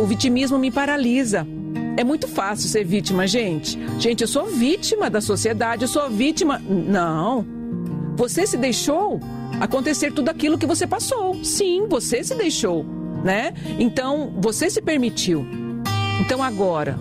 [0.00, 1.46] O vitimismo me paralisa.
[1.96, 3.78] É muito fácil ser vítima, gente.
[3.98, 6.58] Gente, eu sou vítima da sociedade, eu sou vítima.
[6.58, 7.44] Não.
[8.16, 9.20] Você se deixou
[9.60, 11.42] acontecer tudo aquilo que você passou.
[11.44, 12.84] Sim, você se deixou,
[13.24, 13.52] né?
[13.78, 15.46] Então, você se permitiu.
[16.20, 16.98] Então agora,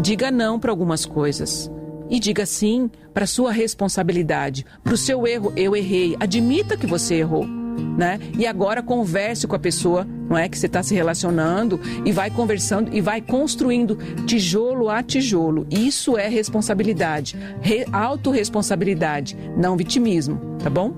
[0.00, 1.70] diga não para algumas coisas
[2.08, 5.52] e diga sim para sua responsabilidade, para o seu erro.
[5.56, 6.16] Eu errei.
[6.20, 7.55] Admita que você errou.
[7.96, 8.18] Né?
[8.38, 12.30] E agora converse com a pessoa, não é que você está se relacionando e vai
[12.30, 13.96] conversando e vai construindo
[14.26, 15.66] tijolo a tijolo.
[15.70, 20.94] Isso é responsabilidade, Re autorresponsabilidade, não vitimismo, tá bom?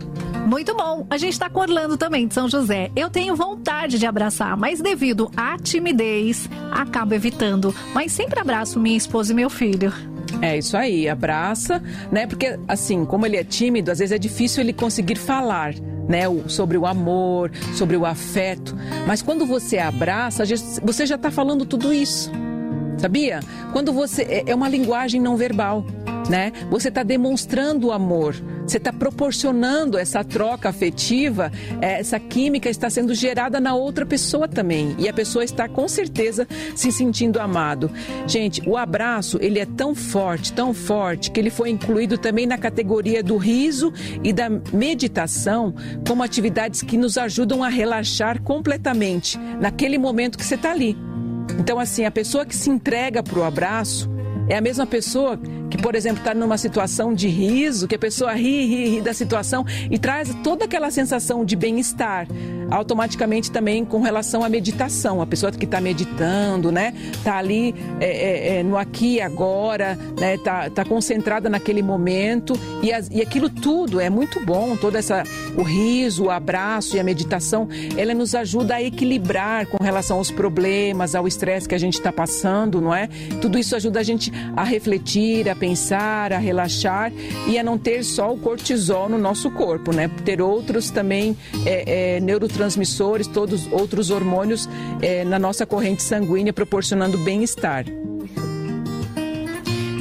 [0.46, 1.06] Muito bom.
[1.10, 2.90] A gente está com Orlando também de São José.
[2.96, 7.74] Eu tenho vontade de abraçar, mas devido à timidez, acabo evitando.
[7.92, 9.92] Mas sempre abraço minha esposa e meu filho.
[10.40, 12.26] É isso aí, abraça, né?
[12.26, 15.74] Porque assim, como ele é tímido, às vezes é difícil ele conseguir falar,
[16.08, 16.22] né?
[16.46, 18.74] Sobre o amor, sobre o afeto.
[19.06, 20.44] Mas quando você abraça,
[20.82, 22.30] você já está falando tudo isso.
[22.98, 23.40] Sabia?
[23.72, 24.22] Quando você.
[24.22, 25.84] É, é uma linguagem não verbal.
[26.28, 26.52] Né?
[26.70, 28.34] Você está demonstrando amor,
[28.66, 31.50] você está proporcionando essa troca afetiva,
[31.80, 35.88] é, essa química está sendo gerada na outra pessoa também e a pessoa está com
[35.88, 37.90] certeza se sentindo amado.
[38.26, 42.58] Gente, o abraço ele é tão forte, tão forte que ele foi incluído também na
[42.58, 45.74] categoria do riso e da meditação
[46.06, 50.96] como atividades que nos ajudam a relaxar completamente naquele momento que você está ali.
[51.58, 54.08] Então, assim, a pessoa que se entrega para o abraço
[54.48, 55.38] é a mesma pessoa
[55.70, 59.12] que, por exemplo, está numa situação de riso, que a pessoa ri, ri, ri da
[59.12, 62.26] situação e traz toda aquela sensação de bem-estar.
[62.70, 65.20] Automaticamente também com relação à meditação.
[65.20, 66.94] A pessoa que está meditando, né?
[67.12, 70.34] Está ali é, é, é, no aqui e agora, né?
[70.34, 74.76] Está tá concentrada naquele momento e, as, e aquilo tudo é muito bom.
[74.76, 75.24] Toda essa
[75.56, 80.30] o riso, o abraço e a meditação, ela nos ajuda a equilibrar com relação aos
[80.30, 83.08] problemas, ao estresse que a gente está passando, não é?
[83.40, 87.12] Tudo isso ajuda a gente a refletir, a pensar, a relaxar
[87.46, 90.10] e a não ter só o cortisol no nosso corpo, né?
[90.24, 92.57] Ter outros também é, é, neurotransmissores,
[93.26, 94.68] todos outros hormônios
[95.00, 97.84] é, na nossa corrente sanguínea proporcionando bem-estar.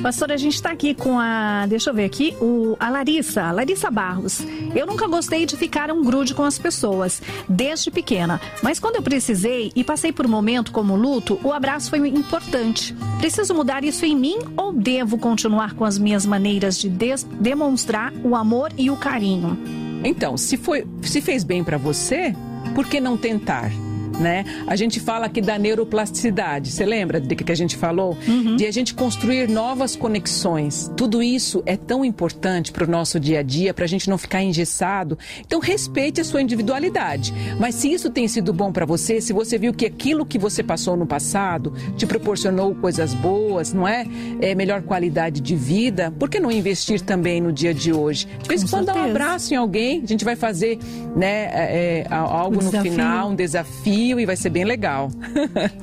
[0.02, 1.66] Pastora, a gente está aqui com a.
[1.68, 4.40] Deixa eu ver aqui, o, a Larissa, a Larissa Barros.
[4.76, 8.40] Eu nunca gostei de ficar um grude com as pessoas, desde pequena.
[8.62, 12.96] Mas quando eu precisei e passei por um momento como luto, o abraço foi importante.
[13.20, 18.36] Preciso mudar isso em mim ou devo continuar com as minhas maneiras de demonstrar o
[18.36, 19.87] amor e o carinho?
[20.04, 22.34] Então, se, foi, se fez bem para você,
[22.76, 23.72] por que não tentar?
[24.20, 24.46] Né?
[24.66, 26.72] A gente fala aqui da neuroplasticidade.
[26.72, 28.18] Você lembra de que a gente falou?
[28.28, 28.56] Uhum.
[28.56, 30.92] De a gente construir novas conexões.
[30.96, 34.18] Tudo isso é tão importante para o nosso dia a dia, para a gente não
[34.18, 35.18] ficar engessado.
[35.46, 37.34] Então, respeite a sua individualidade.
[37.60, 40.64] Mas se isso tem sido bom para você, se você viu que aquilo que você
[40.64, 44.06] passou no passado te proporcionou coisas boas, não é?
[44.42, 48.28] é melhor qualidade de vida, por que não investir também no dia de hoje?
[48.42, 50.80] De vez em quando dá um abraço em alguém, a gente vai fazer
[51.16, 55.10] né, é, é algo um no final, um desafio e vai ser bem legal.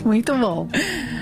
[0.05, 0.68] Muito bom.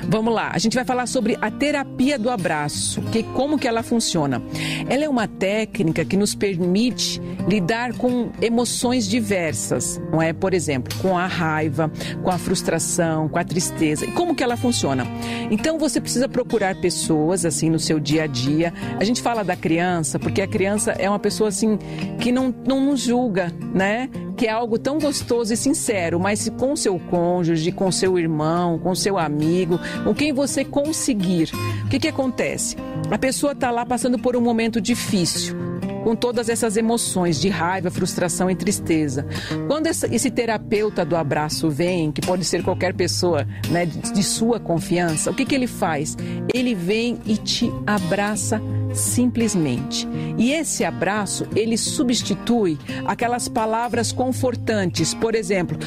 [0.09, 3.82] Vamos lá, a gente vai falar sobre a terapia do abraço, que como que ela
[3.82, 4.42] funciona.
[4.88, 10.32] Ela é uma técnica que nos permite lidar com emoções diversas, não é?
[10.32, 11.90] Por exemplo, com a raiva,
[12.22, 14.05] com a frustração, com a tristeza.
[14.05, 15.07] E como que ela funciona?
[15.50, 18.72] Então você precisa procurar pessoas assim no seu dia a dia.
[18.98, 21.78] A gente fala da criança porque a criança é uma pessoa assim
[22.20, 24.09] que não não nos julga, né?
[24.42, 28.94] que é algo tão gostoso e sincero, mas com seu cônjuge, com seu irmão, com
[28.94, 31.51] seu amigo, com quem você conseguir.
[31.84, 32.76] O que, que acontece?
[33.11, 35.72] A pessoa está lá passando por um momento difícil
[36.03, 39.26] com todas essas emoções de raiva, frustração e tristeza.
[39.66, 45.30] Quando esse terapeuta do abraço vem, que pode ser qualquer pessoa né, de sua confiança,
[45.30, 46.16] o que, que ele faz?
[46.53, 48.61] Ele vem e te abraça
[48.94, 50.07] simplesmente.
[50.36, 55.14] E esse abraço, ele substitui aquelas palavras confortantes.
[55.14, 55.78] Por exemplo,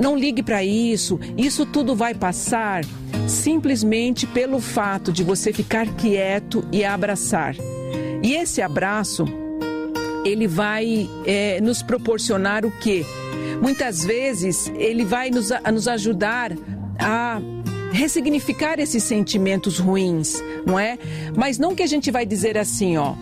[0.00, 2.84] não ligue para isso, isso tudo vai passar,
[3.26, 7.54] simplesmente pelo fato de você ficar quieto e abraçar.
[8.22, 9.24] E esse abraço,
[10.24, 13.04] ele vai é, nos proporcionar o quê?
[13.60, 16.52] Muitas vezes ele vai nos, nos ajudar
[16.98, 17.40] a
[17.92, 20.98] ressignificar esses sentimentos ruins, não é?
[21.36, 23.14] Mas não que a gente vai dizer assim, ó.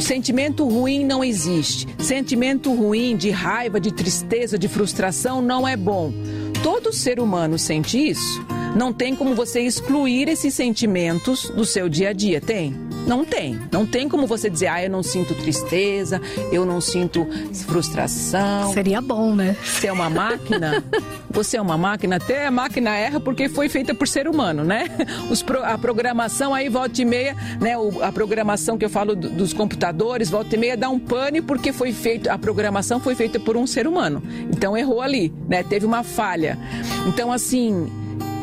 [0.00, 1.86] Sentimento ruim não existe.
[1.98, 6.12] Sentimento ruim de raiva, de tristeza, de frustração não é bom.
[6.62, 8.40] Todo ser humano sente isso.
[8.76, 12.87] Não tem como você excluir esses sentimentos do seu dia a dia, tem?
[13.06, 13.58] Não tem.
[13.72, 16.20] Não tem como você dizer, ah, eu não sinto tristeza,
[16.52, 17.26] eu não sinto
[17.66, 18.72] frustração.
[18.72, 19.56] Seria bom, né?
[19.62, 20.84] Você é uma máquina.
[21.30, 22.16] você é uma máquina.
[22.16, 24.84] Até a máquina erra porque foi feita por ser humano, né?
[25.30, 27.78] Os pro, a programação aí, volta e meia, né?
[27.78, 31.40] O, a programação que eu falo do, dos computadores, volta e meia dá um pane
[31.40, 34.22] porque foi feito, a programação foi feita por um ser humano.
[34.50, 35.62] Então errou ali, né?
[35.62, 36.58] Teve uma falha.
[37.06, 37.90] Então, assim,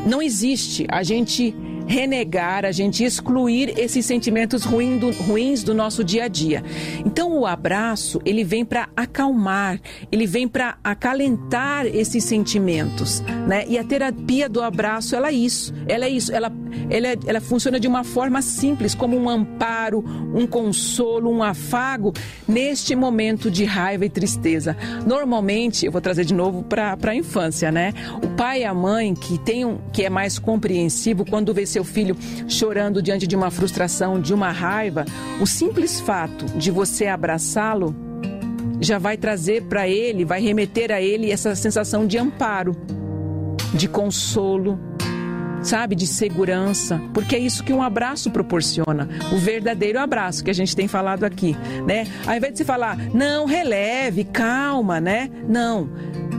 [0.05, 1.55] não existe a gente
[1.88, 6.63] renegar, a gente excluir esses sentimentos ruim do, ruins do nosso dia a dia.
[7.05, 9.79] Então o abraço, ele vem para acalmar,
[10.11, 13.65] ele vem para acalentar esses sentimentos, né?
[13.67, 16.51] E a terapia do abraço, ela é isso, ela é isso, ela,
[16.89, 22.13] ela, ela funciona de uma forma simples, como um amparo, um consolo, um afago
[22.47, 24.75] neste momento de raiva e tristeza.
[25.05, 27.93] Normalmente, eu vou trazer de novo para a infância, né?
[28.23, 31.84] O pai e a mãe que tem um, que é mais compreensivo quando vê seu
[31.84, 32.15] filho
[32.47, 35.03] chorando diante de uma frustração, de uma raiva,
[35.41, 37.93] o simples fato de você abraçá-lo
[38.80, 42.76] já vai trazer para ele, vai remeter a ele essa sensação de amparo,
[43.73, 44.80] de consolo,
[45.61, 50.53] sabe, de segurança, porque é isso que um abraço proporciona, o verdadeiro abraço que a
[50.53, 52.07] gente tem falado aqui, né?
[52.26, 55.30] Ao invés de se falar, não, releve, calma, né?
[55.47, 55.89] Não.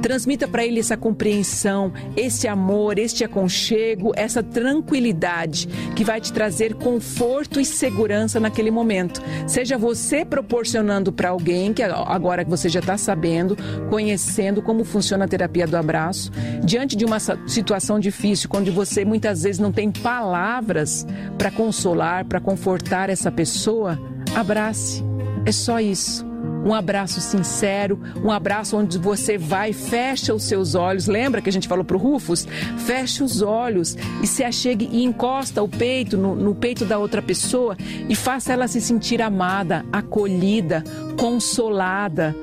[0.06, 6.74] Transmita para ele essa compreensão, esse amor, este aconchego, essa tranquilidade que vai te trazer
[6.74, 9.20] conforto e segurança naquele momento.
[9.48, 13.56] Seja você proporcionando para alguém, que agora que você já está sabendo,
[13.90, 16.30] conhecendo como funciona a terapia do abraço,
[16.62, 21.04] diante de uma situação difícil, quando você muitas vezes não tem palavras
[21.36, 23.98] para consolar, para confortar essa pessoa,
[24.36, 25.02] abrace.
[25.44, 26.25] É só isso
[26.66, 31.06] um abraço sincero, um abraço onde você vai, fecha os seus olhos.
[31.06, 32.44] Lembra que a gente falou para o Rufus?
[32.78, 37.22] Fecha os olhos e se achegue e encosta o peito no, no peito da outra
[37.22, 37.76] pessoa
[38.08, 40.82] e faça ela se sentir amada, acolhida,
[41.16, 42.34] consolada,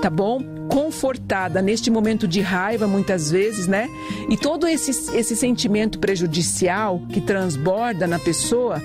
[0.00, 0.52] tá bom?
[0.68, 3.90] confortada neste momento de raiva, muitas vezes, né?
[4.30, 8.80] E todo esse, esse sentimento prejudicial que transborda na pessoa,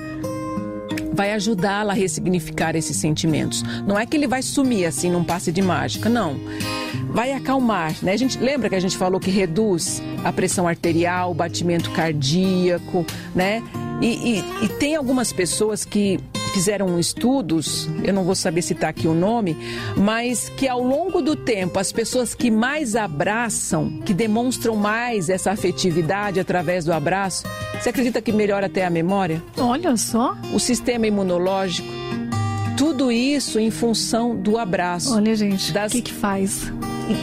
[1.18, 3.64] vai ajudá-la a ressignificar esses sentimentos.
[3.88, 6.40] Não é que ele vai sumir assim num passe de mágica, não.
[7.10, 8.14] Vai acalmar, né?
[8.14, 13.04] A gente lembra que a gente falou que reduz a pressão arterial, o batimento cardíaco,
[13.34, 13.64] né?
[14.00, 16.20] E, e, e tem algumas pessoas que
[16.58, 19.56] fizeram estudos, eu não vou saber citar aqui o nome,
[19.96, 25.52] mas que ao longo do tempo as pessoas que mais abraçam, que demonstram mais essa
[25.52, 27.44] afetividade através do abraço,
[27.80, 29.44] você acredita que melhora até a memória?
[29.56, 30.36] Olha só.
[30.52, 31.88] O sistema imunológico.
[32.76, 35.14] Tudo isso em função do abraço.
[35.14, 35.92] Olha, gente, das...
[35.92, 36.72] o que, que faz?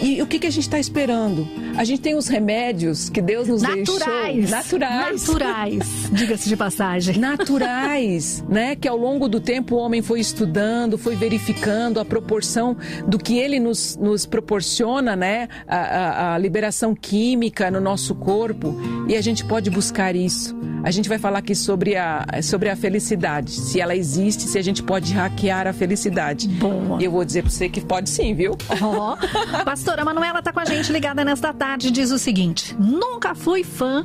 [0.00, 1.63] E, e, o que, que a gente está esperando?
[1.76, 4.78] A gente tem os remédios que Deus nos naturais, deixou.
[4.78, 5.26] Naturais.
[5.26, 6.10] Naturais.
[6.12, 7.18] Diga-se de passagem.
[7.18, 8.76] Naturais, né?
[8.76, 12.76] Que ao longo do tempo o homem foi estudando, foi verificando a proporção
[13.08, 15.48] do que ele nos, nos proporciona, né?
[15.66, 18.74] A, a, a liberação química no nosso corpo.
[19.08, 20.56] E a gente pode buscar isso.
[20.84, 23.50] A gente vai falar aqui sobre a, sobre a felicidade.
[23.50, 26.46] Se ela existe, se a gente pode hackear a felicidade.
[26.46, 27.00] Boa.
[27.00, 28.56] E eu vou dizer para você que pode sim, viu?
[28.80, 29.64] Oh.
[29.64, 34.04] Pastora Manuela tá com a gente ligada nesta tarde diz o seguinte: nunca fui fã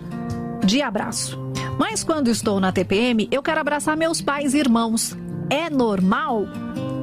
[0.65, 1.37] de abraço.
[1.77, 5.15] Mas quando estou na TPM, eu quero abraçar meus pais e irmãos.
[5.49, 6.45] É normal?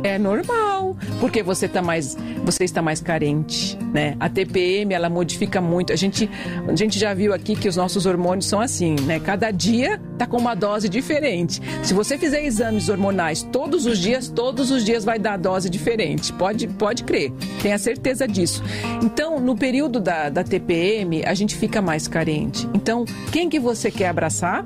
[0.07, 4.17] É normal, porque você está mais, você está mais carente, né?
[4.21, 5.93] A TPM ela modifica muito.
[5.93, 6.31] A gente,
[6.69, 9.19] a gente já viu aqui que os nossos hormônios são assim, né?
[9.19, 11.61] Cada dia tá com uma dose diferente.
[11.83, 16.33] Se você fizer exames hormonais todos os dias, todos os dias vai dar dose diferente.
[16.33, 18.63] Pode, pode crer, tenha certeza disso.
[19.03, 22.69] Então, no período da, da TPM, a gente fica mais carente.
[22.73, 24.63] Então, quem que você quer abraçar?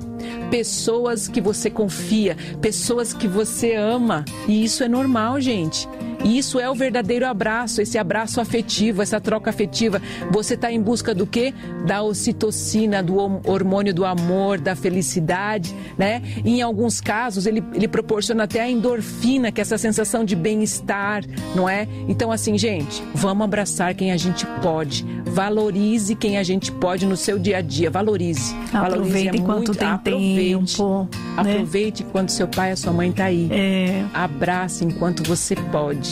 [0.49, 4.25] Pessoas que você confia, pessoas que você ama.
[4.47, 5.87] E isso é normal, gente.
[6.23, 10.01] E isso é o verdadeiro abraço, esse abraço afetivo, essa troca afetiva.
[10.31, 11.53] Você está em busca do quê?
[11.85, 16.21] Da ocitocina, do hormônio do amor, da felicidade, né?
[16.45, 20.35] E em alguns casos, ele, ele proporciona até a endorfina, que é essa sensação de
[20.35, 21.23] bem-estar,
[21.55, 21.87] não é?
[22.07, 25.05] Então, assim, gente, vamos abraçar quem a gente pode.
[25.25, 27.89] Valorize quem a gente pode no seu dia a dia.
[27.89, 28.53] Valorize.
[28.73, 29.75] Aproveite Valorize enquanto muito.
[29.75, 30.77] tem aproveite.
[30.77, 31.03] tempo.
[31.03, 31.09] Né?
[31.37, 33.47] Aproveite quando seu pai e sua mãe tá aí.
[33.51, 34.03] É.
[34.13, 36.10] Abrace enquanto você pode.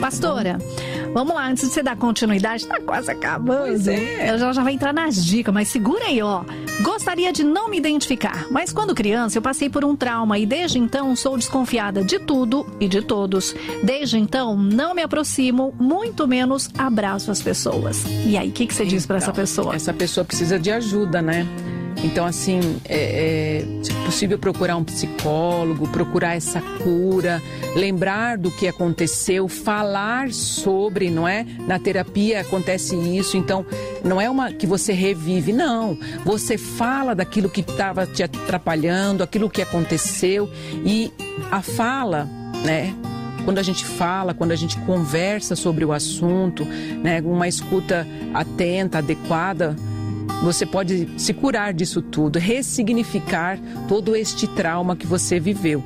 [0.00, 0.58] Pastora,
[1.14, 3.68] vamos lá, antes de você dar continuidade, tá quase acabando.
[3.68, 4.32] Pois é.
[4.32, 6.44] Eu já, já vou entrar nas dicas, mas segura aí, ó.
[6.82, 10.78] Gostaria de não me identificar, mas quando criança eu passei por um trauma e desde
[10.78, 13.54] então sou desconfiada de tudo e de todos.
[13.82, 18.04] Desde então não me aproximo, muito menos abraço as pessoas.
[18.26, 19.74] E aí, o que, que você diz para essa então, pessoa?
[19.74, 21.46] Essa pessoa precisa de ajuda, né?
[22.02, 27.40] Então, assim, é, é, se possível procurar um psicólogo, procurar essa cura,
[27.76, 31.46] lembrar do que aconteceu, falar sobre, não é?
[31.66, 33.64] Na terapia acontece isso, então
[34.02, 35.96] não é uma que você revive, não.
[36.24, 40.50] Você fala daquilo que estava te atrapalhando, aquilo que aconteceu
[40.84, 41.12] e
[41.50, 42.28] a fala,
[42.64, 42.94] né?
[43.44, 48.98] quando a gente fala, quando a gente conversa sobre o assunto, né, uma escuta atenta,
[48.98, 49.74] adequada,
[50.42, 53.58] você pode se curar disso tudo, ressignificar
[53.88, 55.82] todo este trauma que você viveu.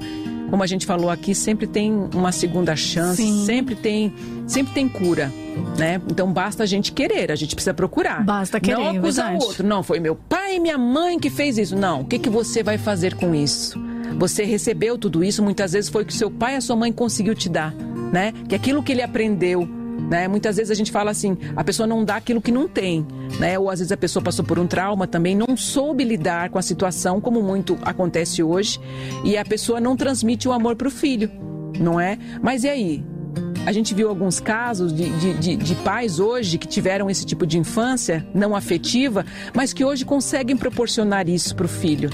[0.50, 3.44] Como a gente falou aqui, sempre tem uma segunda chance, Sim.
[3.44, 4.14] sempre tem,
[4.46, 5.32] sempre tem cura,
[5.76, 6.00] né?
[6.08, 8.24] Então basta a gente querer, a gente precisa procurar.
[8.24, 9.44] Basta querer, Não acusar verdade.
[9.44, 9.66] o outro.
[9.66, 11.74] Não, foi meu pai e minha mãe que fez isso.
[11.74, 13.78] Não, o que, que você vai fazer com isso?
[14.18, 16.92] Você recebeu tudo isso, muitas vezes foi o que seu pai e a sua mãe
[16.92, 17.74] conseguiu te dar,
[18.12, 18.32] né?
[18.48, 19.68] Que aquilo que ele aprendeu
[20.08, 20.28] né?
[20.28, 23.06] Muitas vezes a gente fala assim, a pessoa não dá aquilo que não tem,
[23.38, 23.58] né?
[23.58, 26.62] Ou às vezes a pessoa passou por um trauma também, não soube lidar com a
[26.62, 28.80] situação, como muito acontece hoje,
[29.24, 31.30] e a pessoa não transmite o amor para o filho,
[31.78, 32.18] não é?
[32.42, 33.04] Mas e aí?
[33.66, 37.44] A gente viu alguns casos de, de, de, de pais hoje que tiveram esse tipo
[37.44, 42.08] de infância não afetiva, mas que hoje conseguem proporcionar isso para o filho.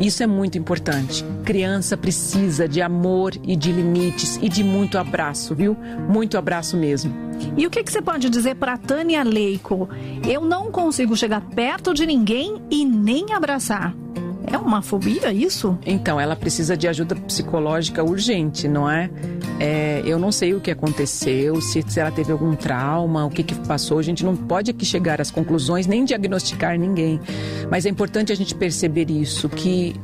[0.00, 1.24] Isso é muito importante.
[1.44, 5.76] Criança precisa de amor e de limites e de muito abraço, viu?
[6.08, 7.14] Muito abraço mesmo.
[7.56, 9.88] E o que, que você pode dizer para Tânia Leico?
[10.28, 13.94] Eu não consigo chegar perto de ninguém e nem abraçar.
[14.46, 15.78] É uma fobia isso?
[15.86, 19.10] Então, ela precisa de ajuda psicológica urgente, não é?
[19.58, 23.42] é eu não sei o que aconteceu, se, se ela teve algum trauma, o que,
[23.42, 23.98] que passou.
[23.98, 27.20] A gente não pode aqui chegar às conclusões, nem diagnosticar ninguém.
[27.70, 29.94] Mas é importante a gente perceber isso, que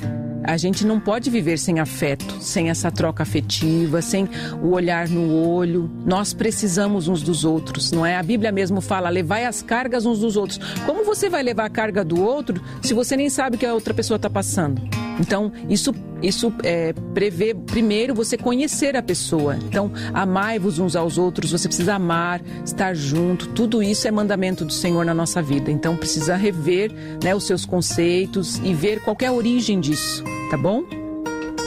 [0.51, 4.29] a gente não pode viver sem afeto, sem essa troca afetiva, sem
[4.61, 5.89] o olhar no olho.
[6.05, 8.17] Nós precisamos uns dos outros, não é?
[8.17, 10.59] A Bíblia mesmo fala: levai as cargas uns dos outros.
[10.85, 13.75] Como você vai levar a carga do outro se você nem sabe o que a
[13.75, 14.83] outra pessoa está passando?
[15.21, 19.57] Então, isso, isso é, prevê, primeiro, você conhecer a pessoa.
[19.57, 24.73] Então, amai-vos uns aos outros, você precisa amar, estar junto, tudo isso é mandamento do
[24.73, 25.71] Senhor na nossa vida.
[25.71, 26.91] Então, precisa rever
[27.23, 31.00] né, os seus conceitos e ver qual é a origem disso, tá bom?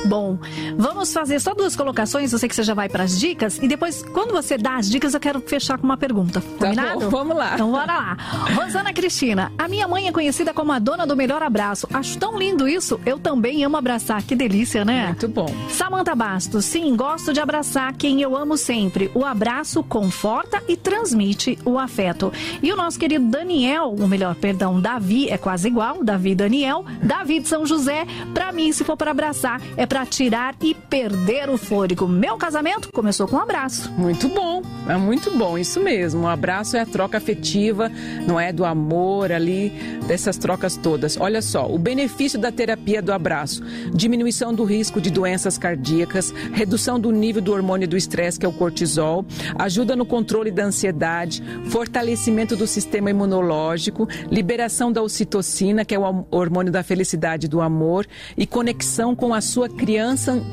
[0.05, 0.37] Bom,
[0.77, 2.33] vamos fazer só duas colocações.
[2.33, 3.57] Eu sei que você já vai para as dicas.
[3.61, 6.41] E depois, quando você dá as dicas, eu quero fechar com uma pergunta.
[6.41, 6.99] Combinado?
[6.99, 7.53] Tá bom, vamos lá.
[7.53, 8.17] Então, bora lá.
[8.55, 11.87] Rosana Cristina, a minha mãe é conhecida como a dona do melhor abraço.
[11.93, 12.99] Acho tão lindo isso.
[13.05, 14.21] Eu também amo abraçar.
[14.23, 15.07] Que delícia, né?
[15.07, 15.47] Muito bom.
[15.69, 19.11] Samanta Bastos, sim, gosto de abraçar quem eu amo sempre.
[19.13, 22.31] O abraço conforta e transmite o afeto.
[22.61, 27.39] E o nosso querido Daniel, ou melhor, perdão, Davi, é quase igual, Davi Daniel, Davi
[27.39, 31.55] de São José, para mim, se for para abraçar, é para tirar e perder o
[31.55, 32.07] fôlego.
[32.07, 33.91] Meu casamento começou com um abraço.
[33.91, 36.23] Muito bom, é muito bom, isso mesmo.
[36.23, 37.91] O abraço é a troca afetiva,
[38.25, 39.69] não é do amor ali,
[40.07, 41.15] dessas trocas todas.
[41.15, 43.61] Olha só, o benefício da terapia do abraço:
[43.93, 48.49] diminuição do risco de doenças cardíacas, redução do nível do hormônio do estresse, que é
[48.49, 49.23] o cortisol,
[49.59, 56.25] ajuda no controle da ansiedade, fortalecimento do sistema imunológico, liberação da ocitocina, que é o
[56.31, 59.82] hormônio da felicidade e do amor, e conexão com a sua criança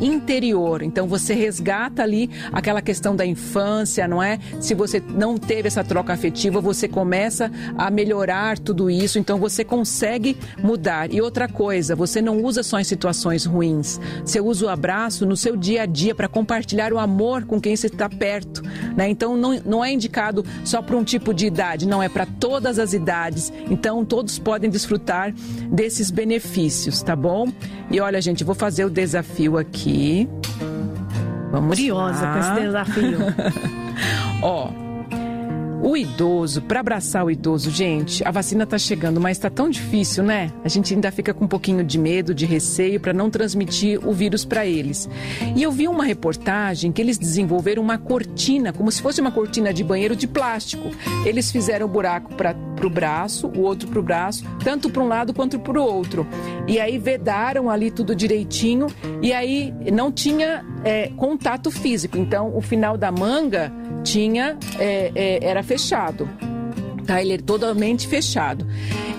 [0.00, 0.82] interior.
[0.82, 4.38] Então você resgata ali aquela questão da infância, não é?
[4.60, 9.64] Se você não teve essa troca afetiva, você começa a melhorar tudo isso, então você
[9.64, 11.12] consegue mudar.
[11.12, 14.00] E outra coisa, você não usa só em situações ruins.
[14.24, 17.76] Você usa o abraço no seu dia a dia para compartilhar o amor com quem
[17.76, 18.62] você está perto,
[18.96, 19.08] né?
[19.08, 22.78] Então não, não é indicado só para um tipo de idade, não é para todas
[22.78, 23.52] as idades.
[23.70, 25.32] Então todos podem desfrutar
[25.70, 27.48] desses benefícios, tá bom?
[27.90, 30.28] E olha, gente, vou fazer o desafio desafio aqui.
[31.52, 32.32] Vamos Curiosa lá.
[32.32, 33.18] com esse desafio.
[34.42, 34.70] Ó,
[35.82, 40.22] o idoso, para abraçar o idoso, gente, a vacina está chegando, mas está tão difícil,
[40.22, 40.52] né?
[40.62, 44.12] A gente ainda fica com um pouquinho de medo, de receio para não transmitir o
[44.12, 45.08] vírus para eles.
[45.56, 49.72] E eu vi uma reportagem que eles desenvolveram uma cortina, como se fosse uma cortina
[49.72, 50.90] de banheiro de plástico.
[51.24, 52.54] Eles fizeram o um buraco para
[52.84, 56.26] o braço, o outro para o braço, tanto para um lado quanto para o outro.
[56.68, 58.86] E aí vedaram ali tudo direitinho
[59.22, 62.18] e aí não tinha é, contato físico.
[62.18, 63.72] Então, o final da manga
[64.02, 66.28] tinha é, é, era fechado.
[67.06, 67.20] Tá?
[67.20, 68.66] Ele é totalmente fechado.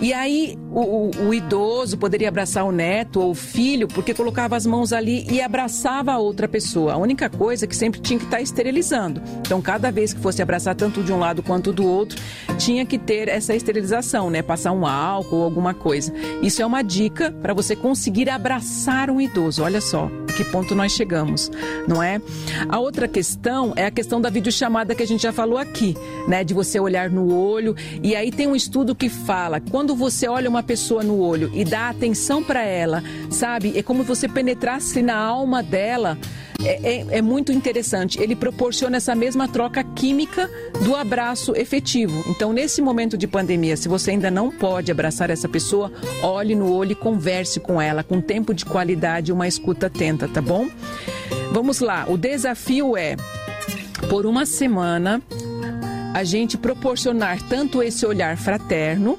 [0.01, 4.55] E aí o, o, o, idoso poderia abraçar o neto ou o filho, porque colocava
[4.55, 6.93] as mãos ali e abraçava a outra pessoa.
[6.93, 9.21] A única coisa é que sempre tinha que estar esterilizando.
[9.41, 12.19] Então, cada vez que fosse abraçar tanto de um lado quanto do outro,
[12.57, 14.41] tinha que ter essa esterilização, né?
[14.41, 16.11] Passar um álcool ou alguma coisa.
[16.41, 19.61] Isso é uma dica para você conseguir abraçar um idoso.
[19.61, 21.51] Olha só que ponto nós chegamos,
[21.87, 22.21] não é?
[22.69, 25.95] A outra questão é a questão da videochamada que a gente já falou aqui,
[26.27, 26.43] né?
[26.43, 27.75] De você olhar no olho.
[28.01, 31.63] E aí tem um estudo que fala, quando você olha uma pessoa no olho e
[31.63, 33.77] dá atenção para ela, sabe?
[33.77, 36.17] É como você penetrasse na alma dela.
[36.63, 38.21] É, é, é, muito interessante.
[38.21, 40.49] Ele proporciona essa mesma troca química
[40.83, 42.23] do abraço efetivo.
[42.27, 46.71] Então, nesse momento de pandemia, se você ainda não pode abraçar essa pessoa, olhe no
[46.71, 50.69] olho e converse com ela, com tempo de qualidade, uma escuta atenta, tá bom?
[51.51, 52.05] Vamos lá.
[52.07, 53.15] O desafio é,
[54.07, 55.19] por uma semana,
[56.13, 59.17] a gente proporcionar tanto esse olhar fraterno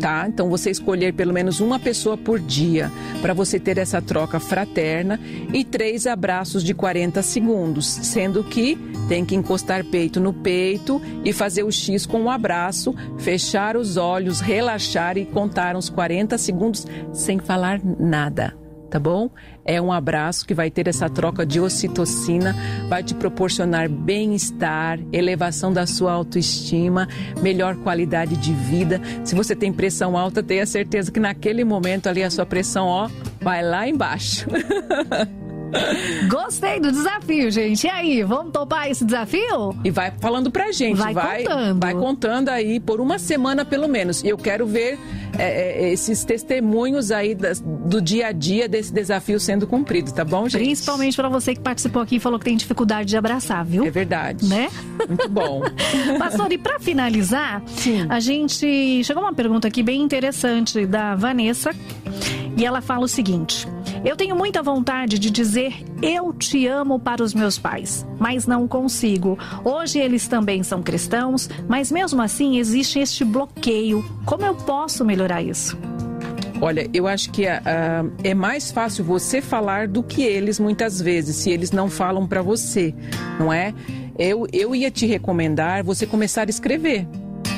[0.00, 0.26] tá?
[0.28, 2.90] Então você escolher pelo menos uma pessoa por dia
[3.20, 5.18] para você ter essa troca fraterna
[5.52, 8.76] e três abraços de 40 segundos, sendo que
[9.08, 13.76] tem que encostar peito no peito e fazer o X com o um abraço, fechar
[13.76, 18.54] os olhos, relaxar e contar uns 40 segundos sem falar nada
[18.88, 19.30] tá bom?
[19.68, 22.56] É um abraço que vai ter essa troca de ocitocina,
[22.88, 27.06] vai te proporcionar bem-estar, elevação da sua autoestima,
[27.42, 28.98] melhor qualidade de vida.
[29.22, 33.10] Se você tem pressão alta, tenha certeza que naquele momento ali a sua pressão, ó,
[33.42, 34.46] vai lá embaixo.
[36.30, 37.86] Gostei do desafio, gente.
[37.86, 39.76] E aí, vamos topar esse desafio?
[39.84, 41.80] E vai falando pra gente, vai, vai contando.
[41.80, 44.22] Vai contando aí por uma semana pelo menos.
[44.22, 44.98] E eu quero ver
[45.38, 50.24] é, é, esses testemunhos aí das, do dia a dia desse desafio sendo cumprido, tá
[50.24, 50.62] bom, gente?
[50.62, 53.84] Principalmente para você que participou aqui e falou que tem dificuldade de abraçar, viu?
[53.84, 54.46] É verdade.
[54.46, 54.68] Né?
[55.06, 55.62] Muito bom.
[56.18, 58.06] Pastor, e para finalizar, Sim.
[58.08, 61.70] a gente chegou uma pergunta aqui bem interessante da Vanessa.
[62.58, 63.68] E ela fala o seguinte:
[64.04, 68.66] Eu tenho muita vontade de dizer eu te amo para os meus pais, mas não
[68.66, 69.38] consigo.
[69.64, 74.04] Hoje eles também são cristãos, mas mesmo assim existe este bloqueio.
[74.26, 75.78] Como eu posso melhorar isso?
[76.60, 81.00] Olha, eu acho que ah, ah, é mais fácil você falar do que eles muitas
[81.00, 82.92] vezes, se eles não falam para você,
[83.38, 83.72] não é?
[84.18, 87.06] Eu, eu ia te recomendar você começar a escrever.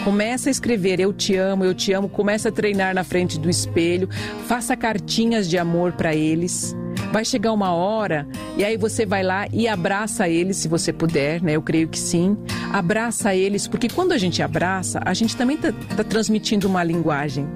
[0.04, 3.50] Começa a escrever eu te amo, eu te amo, começa a treinar na frente do
[3.50, 4.08] espelho,
[4.46, 6.74] faça cartinhas de amor para eles.
[7.12, 8.26] Vai chegar uma hora
[8.56, 11.52] e aí você vai lá e abraça eles se você puder, né?
[11.56, 12.36] Eu creio que sim.
[12.72, 17.46] Abraça eles, porque quando a gente abraça, a gente também tá, tá transmitindo uma linguagem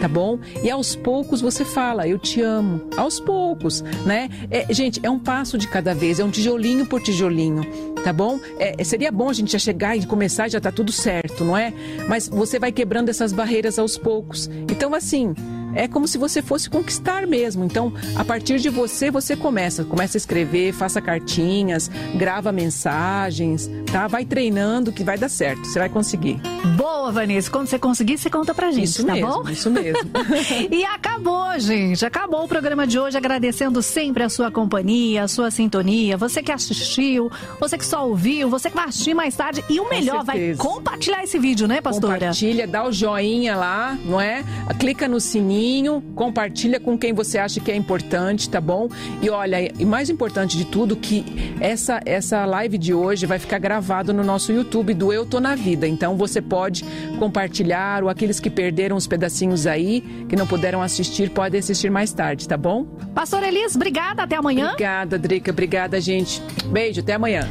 [0.00, 0.38] tá bom?
[0.62, 2.80] E aos poucos você fala, eu te amo.
[2.96, 4.28] Aos poucos, né?
[4.50, 7.62] É, gente, é um passo de cada vez, é um tijolinho por tijolinho,
[8.02, 8.40] tá bom?
[8.58, 11.56] É, seria bom a gente já chegar e começar e já tá tudo certo, não
[11.56, 11.72] é?
[12.08, 14.48] Mas você vai quebrando essas barreiras aos poucos.
[14.70, 15.34] Então, assim,
[15.74, 17.64] é como se você fosse conquistar mesmo.
[17.64, 19.84] Então, a partir de você, você começa.
[19.84, 24.06] Começa a escrever, faça cartinhas, grava mensagens, tá?
[24.06, 25.66] Vai treinando que vai dar certo.
[25.66, 26.40] Você vai conseguir.
[26.76, 27.50] Boa, Vanessa.
[27.50, 29.48] Quando você conseguir, você conta pra gente, isso tá mesmo, bom?
[29.48, 30.10] Isso mesmo.
[30.70, 32.04] e acabou, gente.
[32.04, 36.16] Acabou o programa de hoje, agradecendo sempre a sua companhia, a sua sintonia.
[36.16, 39.64] Você que assistiu, você que só ouviu, você que vai assistir mais tarde.
[39.68, 42.14] E o melhor, vai compartilhar esse vídeo, né, pastora?
[42.14, 44.44] Compartilha, dá o joinha lá, não é?
[44.78, 45.20] Clica no
[45.60, 48.88] sininho, compartilha com quem você acha que é importante, tá bom?
[49.20, 53.58] E olha, e mais importante de tudo, que essa, essa live de hoje vai ficar
[53.58, 55.86] gravado no nosso YouTube do Eu Tô na Vida.
[55.86, 56.84] Então você pode
[57.18, 62.12] compartilhar, ou aqueles que perderam os pedacinhos aí, que não puderam assistir, podem assistir mais
[62.12, 62.86] tarde, tá bom?
[63.14, 64.22] Pastor Elis, obrigada.
[64.22, 64.70] Até amanhã.
[64.70, 65.50] Obrigada, Drica.
[65.50, 66.42] Obrigada, gente.
[66.66, 67.48] Beijo, até amanhã.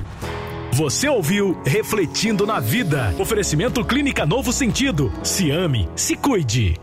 [0.72, 3.14] Você ouviu Refletindo na Vida.
[3.20, 5.12] Oferecimento Clínica Novo Sentido.
[5.24, 6.80] Se ame, se cuide.